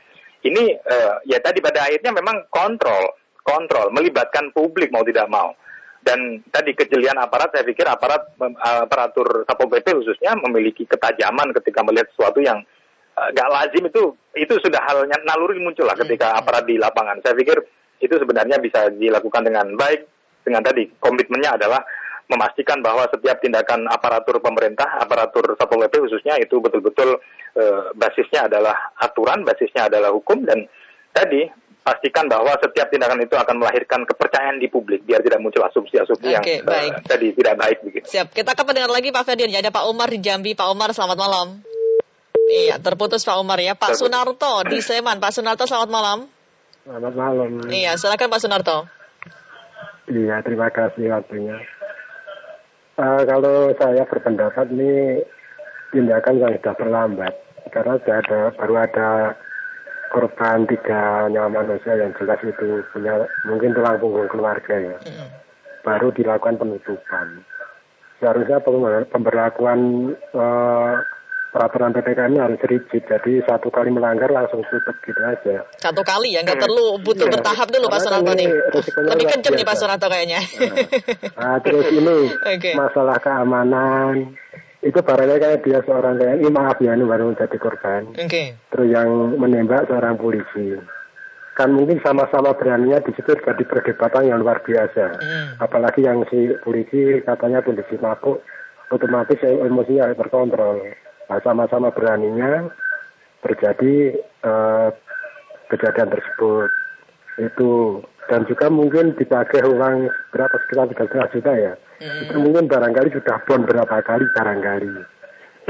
Ini 0.40 0.62
uh, 0.72 1.14
ya 1.28 1.38
tadi 1.38 1.60
pada 1.60 1.84
akhirnya 1.84 2.16
memang 2.16 2.48
kontrol, 2.48 3.14
kontrol 3.44 3.92
melibatkan 3.92 4.50
publik 4.56 4.88
mau 4.88 5.04
tidak 5.04 5.28
mau 5.28 5.52
dan 6.00 6.40
tadi 6.48 6.72
kejelian 6.72 7.20
aparat 7.20 7.52
saya 7.52 7.64
pikir 7.64 7.84
aparat 7.84 8.32
aparatur 8.60 9.44
satpol 9.44 9.68
pp 9.68 10.00
khususnya 10.00 10.32
memiliki 10.40 10.88
ketajaman 10.88 11.52
ketika 11.60 11.84
melihat 11.84 12.08
sesuatu 12.12 12.40
yang 12.40 12.64
uh, 13.20 13.28
gak 13.36 13.50
lazim 13.52 13.84
itu 13.84 14.16
itu 14.32 14.54
sudah 14.64 14.80
halnya 14.88 15.20
naluri 15.28 15.60
muncul 15.60 15.84
lah 15.84 15.96
ketika 15.98 16.32
hmm. 16.32 16.38
aparat 16.40 16.64
di 16.64 16.80
lapangan. 16.80 17.20
Saya 17.20 17.36
pikir 17.36 17.60
itu 18.00 18.14
sebenarnya 18.16 18.56
bisa 18.62 18.88
dilakukan 18.88 19.44
dengan 19.44 19.76
baik. 19.76 20.08
Dengan 20.40 20.64
tadi 20.64 20.88
komitmennya 20.96 21.60
adalah 21.60 21.84
memastikan 22.32 22.80
bahwa 22.80 23.04
setiap 23.12 23.44
tindakan 23.44 23.84
aparatur 23.92 24.40
pemerintah, 24.40 25.04
aparatur 25.04 25.52
satpol 25.60 25.84
pp 25.84 26.08
khususnya 26.08 26.40
itu 26.40 26.56
betul-betul 26.62 27.20
e, 27.52 27.64
basisnya 27.92 28.48
adalah 28.48 28.72
aturan, 29.04 29.44
basisnya 29.44 29.92
adalah 29.92 30.08
hukum. 30.16 30.48
Dan 30.48 30.64
tadi 31.12 31.44
pastikan 31.80 32.28
bahwa 32.28 32.52
setiap 32.60 32.92
tindakan 32.92 33.24
itu 33.24 33.34
akan 33.34 33.56
melahirkan 33.56 34.04
kepercayaan 34.04 34.60
di 34.60 34.68
publik 34.68 35.02
biar 35.08 35.24
tidak 35.24 35.40
muncul 35.40 35.64
asumsi-asumsi 35.64 36.28
okay, 36.36 36.60
yang 36.60 36.68
baik. 36.68 36.92
Uh, 36.92 37.04
tadi 37.08 37.26
tidak 37.34 37.54
baik 37.56 37.78
begitu. 37.82 38.06
Siap. 38.06 38.32
Kita 38.36 38.52
akan 38.52 38.64
mendengar 38.68 38.90
lagi 38.92 39.08
Pak 39.10 39.24
Ferdian. 39.24 39.50
Ya, 39.50 39.64
ada 39.64 39.72
Pak 39.72 39.84
Umar 39.88 40.08
di 40.12 40.20
Jambi. 40.20 40.52
Pak 40.52 40.68
Umar, 40.68 40.92
selamat 40.92 41.18
malam. 41.18 41.48
Iya, 42.50 42.82
terputus 42.82 43.24
Pak 43.24 43.36
Umar 43.40 43.58
ya. 43.62 43.78
Pak 43.78 43.96
Sunarto 43.96 44.66
di 44.68 44.82
Sleman. 44.82 45.22
Pak 45.22 45.32
Sunarto, 45.32 45.64
selamat 45.64 45.90
malam. 45.90 46.18
Selamat 46.84 47.14
malam. 47.14 47.50
Iya, 47.70 47.96
silakan 47.96 48.28
Pak 48.28 48.40
Sunarto. 48.42 48.78
Iya, 50.10 50.42
terima 50.42 50.68
kasih 50.74 51.06
waktunya. 51.14 51.56
Uh, 53.00 53.22
kalau 53.24 53.72
saya 53.78 54.04
berpendapat 54.04 54.66
ini 54.76 55.24
tindakan 55.94 56.36
yang 56.36 56.52
sudah 56.60 56.74
terlambat 56.76 57.34
karena 57.70 57.96
sudah 58.02 58.16
ada 58.20 58.40
baru 58.58 58.74
ada 58.76 59.08
korban 60.10 60.66
tiga 60.66 61.30
nyawa 61.30 61.62
manusia 61.62 61.94
yang 61.94 62.10
jelas 62.18 62.42
itu 62.42 62.82
punya 62.90 63.24
mungkin 63.46 63.72
tulang 63.72 63.96
punggung 64.02 64.28
keluarga 64.28 64.74
ya. 64.76 64.98
Mm. 65.00 65.28
Baru 65.86 66.12
dilakukan 66.12 66.60
penutupan. 66.60 67.40
Seharusnya 68.20 68.60
pemberlakuan 69.08 70.12
uh, 70.36 71.00
peraturan 71.50 71.90
PPKM 71.92 72.34
harus 72.38 72.60
rigid. 72.66 73.02
Jadi 73.06 73.42
satu 73.44 73.68
kali 73.72 73.90
melanggar 73.90 74.30
langsung 74.30 74.62
tutup 74.70 74.94
gitu 75.02 75.20
aja. 75.24 75.66
Satu 75.82 76.02
kali 76.06 76.38
ya, 76.38 76.46
nggak 76.46 76.58
hmm. 76.58 76.66
perlu 76.68 76.84
butuh 77.02 77.26
ya, 77.26 77.32
bertahap 77.34 77.68
dulu 77.68 77.86
Pak 77.90 78.00
Sunarto 78.00 78.32
nih. 78.38 78.48
Lebih 79.08 79.26
kenceng 79.26 79.54
nih 79.58 79.66
Pak 79.66 79.76
Sunarto 79.76 80.06
kayaknya. 80.06 80.40
Nah, 80.40 80.76
nah 81.34 81.56
terus 81.64 81.86
ini 81.90 82.16
okay. 82.54 82.74
masalah 82.78 83.18
keamanan 83.18 84.38
itu 84.80 84.96
barangnya 84.96 85.36
kayak 85.36 85.60
dia 85.60 85.78
seorang 85.84 86.16
TNI 86.16 86.48
maaf 86.48 86.80
ya 86.80 86.96
ini 86.96 87.04
baru 87.04 87.36
jadi 87.36 87.56
korban. 87.60 88.16
Okay. 88.16 88.56
terus 88.72 88.88
yang 88.88 89.36
menembak 89.36 89.84
seorang 89.84 90.16
polisi. 90.16 90.72
Kan 91.52 91.76
mungkin 91.76 92.00
sama-sama 92.00 92.56
beraninya 92.56 93.04
di 93.04 93.12
situ 93.12 93.36
jadi 93.36 93.64
perdebatan 93.68 94.32
yang 94.32 94.40
luar 94.40 94.64
biasa. 94.64 95.20
Mm. 95.20 95.46
apalagi 95.60 96.00
yang 96.08 96.24
si 96.32 96.56
polisi 96.64 97.20
katanya 97.20 97.60
polisi 97.60 98.00
mabuk 98.00 98.40
otomatis 98.88 99.36
emosinya 99.44 100.16
terkontrol. 100.16 100.80
Nah, 101.28 101.38
sama-sama 101.44 101.92
beraninya 101.92 102.72
terjadi 103.44 104.16
uh, 104.48 104.88
kejadian 105.68 106.08
tersebut. 106.08 106.70
Itu. 107.36 108.00
Dan 108.32 108.46
juga 108.46 108.70
mungkin 108.72 109.12
dipakai 109.18 109.60
uang 109.66 110.08
berapa 110.30 110.56
sekitar 110.64 110.86
tiga 110.94 111.26
juta 111.34 111.52
ya 111.52 111.74
hmm. 112.00 112.22
itu 112.26 112.36
mungkin 112.40 112.64
barangkali 112.66 113.08
sudah 113.14 113.36
bon 113.46 113.62
berapa 113.68 113.96
kali 114.02 114.24
barangkali. 114.32 114.92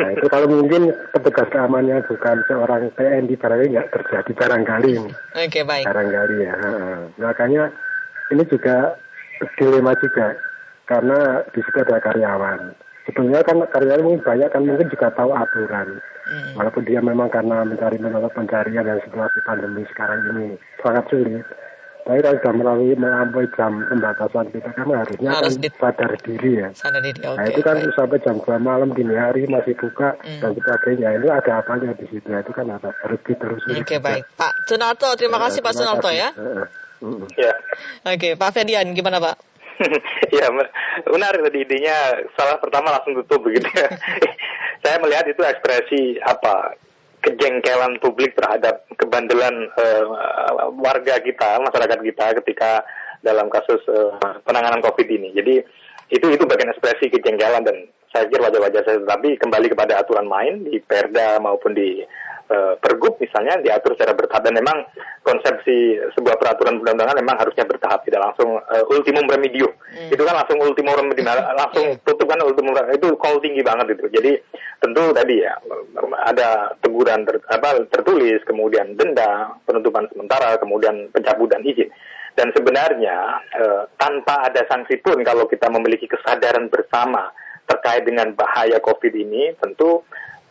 Nah 0.00 0.10
itu 0.16 0.26
kalau 0.32 0.46
mungkin 0.48 0.94
petugas 1.12 1.50
keamanannya 1.52 2.06
bukan 2.08 2.36
seorang 2.48 2.88
TNI 2.96 3.34
barangkali 3.36 3.72
nggak 3.74 3.90
terjadi 3.92 4.30
barangkali. 4.32 4.92
Oke 4.96 5.10
okay, 5.50 5.62
baik. 5.66 5.84
Barangkali 5.84 6.36
ya 6.46 6.56
makanya 7.18 7.68
ini 8.30 8.42
juga 8.46 8.96
dilema 9.58 9.92
juga 9.98 10.38
karena 10.86 11.44
di 11.52 11.60
situ 11.60 11.78
ada 11.82 11.98
karyawan. 11.98 12.72
Sebetulnya 13.04 13.42
kan 13.42 13.66
karyawan 13.68 14.02
mungkin 14.06 14.22
banyak 14.22 14.48
kan 14.48 14.62
mungkin 14.64 14.88
juga 14.88 15.10
tahu 15.12 15.34
aturan. 15.34 16.00
Hmm. 16.30 16.54
walaupun 16.54 16.86
dia 16.86 17.02
memang 17.02 17.26
karena 17.26 17.66
mencari 17.66 17.98
menolak 17.98 18.30
pencarian 18.38 18.86
dan 18.86 19.02
situasi 19.02 19.42
pandemi 19.42 19.82
sekarang 19.90 20.22
ini 20.30 20.54
sangat 20.78 21.02
sulit 21.10 21.42
tapi 22.04 22.18
kalau 22.24 22.36
sudah 22.40 22.54
melalui 22.56 22.94
melampaui 22.96 23.46
jam 23.54 23.84
pembatasan 23.86 24.46
kita 24.50 24.70
kan 24.72 24.88
harusnya 24.88 25.30
Harus 25.30 25.56
kan 25.60 25.72
sadar 25.78 26.12
diri 26.24 26.50
ya. 26.58 26.68
Sadar 26.74 27.02
diri, 27.04 27.20
okay, 27.22 27.36
nah 27.36 27.46
itu 27.46 27.60
kan 27.60 27.76
baik. 27.78 27.92
sampai 27.94 28.18
jam 28.24 28.36
2 28.40 28.56
malam 28.60 28.90
dini 28.96 29.14
hari 29.14 29.44
masih 29.46 29.74
buka 29.76 30.16
hmm. 30.20 30.40
dan 30.40 30.50
sebagainya. 30.56 31.08
Itu 31.20 31.26
ada 31.28 31.52
apanya 31.60 31.90
di 31.94 32.06
situ? 32.08 32.28
Itu 32.28 32.52
kan 32.56 32.66
ada 32.68 32.90
harus 33.04 33.20
ditelusuri. 33.24 33.80
Oke 33.80 33.96
okay, 33.96 33.98
baik, 33.98 34.24
Pak 34.34 34.52
Sunarto. 34.66 35.08
Terima 35.14 35.38
ya, 35.38 35.42
kasih 35.48 35.60
Pak 35.60 35.74
Sunarto 35.76 36.10
ya. 36.10 36.28
Ya. 37.36 37.54
Oke, 38.04 38.16
okay, 38.16 38.32
Pak 38.36 38.50
Ferdian 38.52 38.92
gimana 38.92 39.20
Pak? 39.20 39.50
ya 40.36 40.46
benar 41.08 41.32
tadi 41.32 41.64
idenya 41.64 42.20
salah 42.36 42.60
pertama 42.60 42.92
langsung 42.92 43.16
tutup 43.16 43.48
begitu 43.48 43.64
saya 44.84 45.00
melihat 45.00 45.24
itu 45.24 45.40
ekspresi 45.40 46.20
apa 46.20 46.76
kejengkelan 47.20 48.00
publik 48.00 48.32
terhadap 48.36 48.84
kebandelan 48.96 49.68
uh, 49.76 50.04
warga 50.76 51.20
kita, 51.20 51.60
masyarakat 51.60 51.98
kita 52.00 52.26
ketika 52.42 52.84
dalam 53.20 53.52
kasus 53.52 53.80
uh, 53.88 54.16
penanganan 54.44 54.80
COVID 54.80 55.06
ini. 55.06 55.32
Jadi 55.36 55.54
itu 56.10 56.26
itu 56.26 56.44
bagian 56.48 56.72
ekspresi 56.72 57.12
kejengkelan 57.12 57.62
dan 57.62 57.76
saya 58.10 58.26
kira 58.26 58.50
wajar-wajar 58.50 58.82
saja. 58.82 59.00
Tapi 59.06 59.38
kembali 59.38 59.70
kepada 59.70 60.02
aturan 60.02 60.26
main 60.26 60.66
di 60.66 60.82
Perda 60.82 61.38
maupun 61.38 61.76
di 61.76 62.02
uh, 62.50 62.74
Pergub 62.82 63.16
misalnya 63.22 63.56
diatur 63.62 63.94
secara 63.94 64.12
bertahap 64.18 64.42
dan 64.44 64.54
memang 64.58 64.84
konsepsi 65.22 65.96
sebuah 66.18 66.36
peraturan 66.36 66.82
undang-undangan 66.82 67.16
memang 67.22 67.36
harusnya 67.38 67.64
bertahap 67.64 68.02
tidak 68.02 68.20
langsung 68.26 68.58
uh, 68.58 68.84
ultimum 68.90 69.24
remedium. 69.30 69.70
Hmm. 69.94 70.10
Itu 70.10 70.22
kan 70.26 70.34
langsung 70.36 70.58
ultimum 70.60 70.92
remedium 70.98 71.26
langsung 71.54 71.86
iya. 71.94 72.02
tutup 72.02 72.26
kan 72.26 72.42
ultimum 72.42 72.74
itu 72.90 73.08
call 73.16 73.38
tinggi 73.38 73.62
banget 73.62 73.94
itu. 73.94 74.06
Jadi 74.10 74.32
tentu 74.82 75.14
tadi 75.14 75.34
ya 75.40 75.54
ada 76.26 76.74
teguran 76.80 77.24
ter, 77.24 77.40
apa, 77.48 77.84
tertulis, 77.88 78.40
kemudian 78.44 78.96
denda, 78.96 79.56
penutupan 79.64 80.08
sementara, 80.12 80.56
kemudian 80.58 81.08
pencabutan 81.12 81.64
izin. 81.64 81.88
Dan 82.34 82.54
sebenarnya 82.54 83.42
eh, 83.58 83.82
tanpa 83.98 84.48
ada 84.48 84.64
sanksi 84.70 85.02
pun 85.02 85.20
kalau 85.26 85.44
kita 85.50 85.66
memiliki 85.68 86.06
kesadaran 86.06 86.70
bersama 86.72 87.28
terkait 87.68 88.06
dengan 88.06 88.32
bahaya 88.34 88.80
COVID 88.82 89.12
ini, 89.14 89.54
tentu 89.60 90.02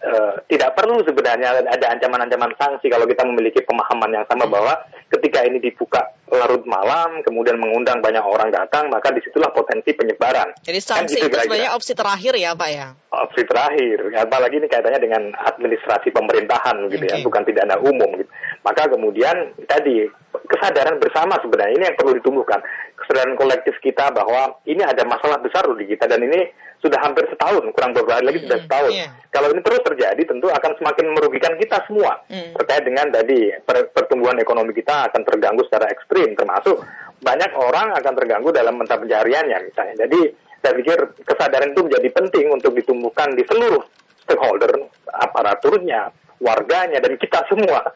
uh, 0.04 0.34
tidak 0.48 0.76
perlu 0.76 1.04
sebenarnya 1.04 1.64
ada 1.68 1.86
ancaman-ancaman 1.96 2.56
sanksi 2.56 2.88
kalau 2.88 3.06
kita 3.08 3.24
memiliki 3.28 3.64
pemahaman 3.64 4.16
yang 4.16 4.26
sama 4.28 4.48
bahwa 4.48 4.74
ketika 5.10 5.44
ini 5.44 5.60
dibuka 5.60 6.14
larut 6.30 6.62
malam, 6.70 7.26
kemudian 7.26 7.58
mengundang 7.58 8.00
banyak 8.00 8.22
orang 8.22 8.54
datang, 8.54 8.88
maka 8.94 9.10
di 9.10 9.22
situlah 9.26 9.50
potensi 9.50 9.98
penyebaran. 9.98 10.54
Jadi 10.62 10.80
kan 10.86 11.06
sanksi 11.06 11.18
kan 11.18 11.26
itu, 11.26 11.28
itu 11.34 11.38
sebenarnya 11.50 11.72
opsi 11.74 11.94
terakhir 11.98 12.34
ya 12.38 12.52
Pak 12.54 12.70
ya? 12.70 12.88
Opsi 13.10 13.42
terakhir, 13.50 13.98
apalagi 14.14 14.56
ini 14.62 14.68
kaitannya 14.70 15.02
dengan 15.02 15.24
administrasi 15.34 16.14
pemerintahan 16.14 16.86
gitu 16.94 17.06
okay. 17.06 17.18
ya, 17.18 17.26
bukan 17.26 17.42
pidana 17.42 17.76
umum 17.82 18.10
gitu. 18.22 18.30
Maka 18.62 18.86
kemudian 18.94 19.58
tadi 19.66 20.06
kesadaran 20.48 21.02
bersama 21.02 21.36
sebenarnya 21.42 21.74
ini 21.76 21.86
yang 21.90 21.98
perlu 21.98 22.16
ditumbuhkan. 22.16 22.62
Kesadaran 22.96 23.36
kolektif 23.36 23.76
kita 23.84 24.14
bahwa 24.14 24.60
ini 24.64 24.84
ada 24.86 25.04
masalah 25.04 25.42
besar 25.42 25.66
di 25.76 25.86
kita 25.90 26.06
dan 26.06 26.22
ini 26.24 26.48
sudah 26.80 26.96
hampir 27.04 27.28
setahun, 27.28 27.64
kurang 27.76 27.92
beberapa 27.92 28.24
hari 28.24 28.32
lagi 28.32 28.40
sudah 28.48 28.60
setahun. 28.64 28.92
Yeah. 28.96 29.12
Kalau 29.36 29.52
ini 29.52 29.60
terus 29.60 29.84
terjadi, 29.84 30.22
tentu 30.24 30.48
akan 30.48 30.72
semakin 30.80 31.06
merugikan 31.12 31.54
kita 31.60 31.84
semua 31.84 32.24
mm. 32.32 32.56
terkait 32.56 32.84
dengan 32.88 33.12
tadi 33.12 33.52
pertumbuhan 33.68 34.40
ekonomi 34.40 34.72
kita 34.72 35.12
akan 35.12 35.22
terganggu 35.28 35.68
secara 35.68 35.92
ekstrim, 35.92 36.40
termasuk 36.40 36.80
banyak 37.20 37.52
orang 37.60 37.92
akan 38.00 38.14
terganggu 38.16 38.56
dalam 38.56 38.80
mata 38.80 38.96
pencariannya 38.96 39.60
misalnya. 39.68 40.08
Jadi 40.08 40.20
saya 40.64 40.74
pikir 40.76 40.98
kesadaran 41.28 41.76
itu 41.76 41.84
menjadi 41.84 42.10
penting 42.16 42.48
untuk 42.52 42.72
ditumbuhkan 42.72 43.36
di 43.36 43.44
seluruh 43.44 43.84
stakeholder, 44.24 44.72
aparaturnya, 45.20 46.16
warganya 46.40 47.04
dan 47.04 47.14
kita 47.20 47.44
semua. 47.52 47.92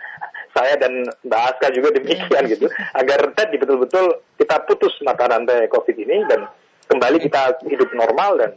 Saya 0.54 0.78
dan 0.78 1.10
Mbak 1.26 1.42
Aska 1.50 1.68
juga 1.74 1.90
demikian 1.98 2.46
gitu, 2.46 2.70
agar 2.94 3.34
tadi 3.34 3.58
betul-betul 3.58 4.22
kita 4.38 4.62
putus 4.70 4.94
mata 5.02 5.26
rantai 5.26 5.66
COVID 5.66 5.98
ini 5.98 6.30
dan 6.30 6.46
kembali 6.88 7.18
kita 7.26 7.58
hidup 7.66 7.90
normal 7.98 8.38
dan 8.38 8.52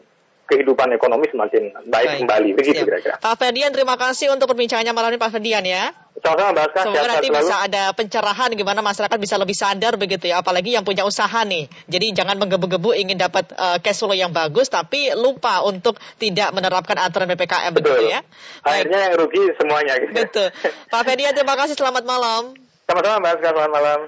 kehidupan 0.47 0.95
ekonomi 0.95 1.27
semakin 1.27 1.75
baik, 1.91 1.91
baik. 1.91 2.19
kembali. 2.23 2.49
Begitu 2.55 2.83
kira-kira. 2.87 3.19
Pak 3.19 3.35
Ferdian, 3.37 3.75
terima 3.75 3.99
kasih 3.99 4.31
untuk 4.31 4.47
perbincangannya 4.47 4.95
malam 4.95 5.11
ini 5.15 5.19
Pak 5.19 5.31
Ferdian 5.35 5.67
ya. 5.67 5.91
Sama-sama 6.17 6.57
Mbak 6.57 6.67
Semoga 6.81 7.07
nanti 7.13 7.29
selalu. 7.29 7.43
bisa 7.45 7.55
ada 7.61 7.85
pencerahan 7.93 8.51
gimana 8.57 8.81
masyarakat 8.81 9.19
bisa 9.21 9.37
lebih 9.37 9.53
sadar 9.53 10.01
begitu 10.01 10.33
ya, 10.33 10.41
apalagi 10.41 10.73
yang 10.73 10.87
punya 10.87 11.05
usaha 11.05 11.45
nih. 11.45 11.69
Jadi 11.91 12.17
jangan 12.17 12.41
menggebu-gebu 12.41 12.97
ingin 12.97 13.21
dapat 13.21 13.53
uh, 13.53 13.77
cash 13.85 14.01
flow 14.01 14.17
yang 14.17 14.33
bagus, 14.33 14.73
tapi 14.73 15.13
lupa 15.13 15.61
untuk 15.67 16.01
tidak 16.17 16.57
menerapkan 16.57 16.97
aturan 16.97 17.29
PPKM 17.29 17.75
Betul. 17.77 18.01
begitu 18.01 18.17
ya. 18.17 18.21
Akhirnya 18.65 18.99
yang 19.11 19.15
rugi 19.21 19.45
semuanya. 19.61 19.95
Gitu. 20.01 20.15
Betul. 20.17 20.49
Pak 20.89 21.03
Ferdian, 21.05 21.37
terima 21.37 21.55
kasih. 21.59 21.77
Selamat 21.77 22.09
malam. 22.09 22.57
Sama-sama 22.87 23.19
Mbak 23.21 23.35
selamat 23.43 23.71
malam. 23.75 24.01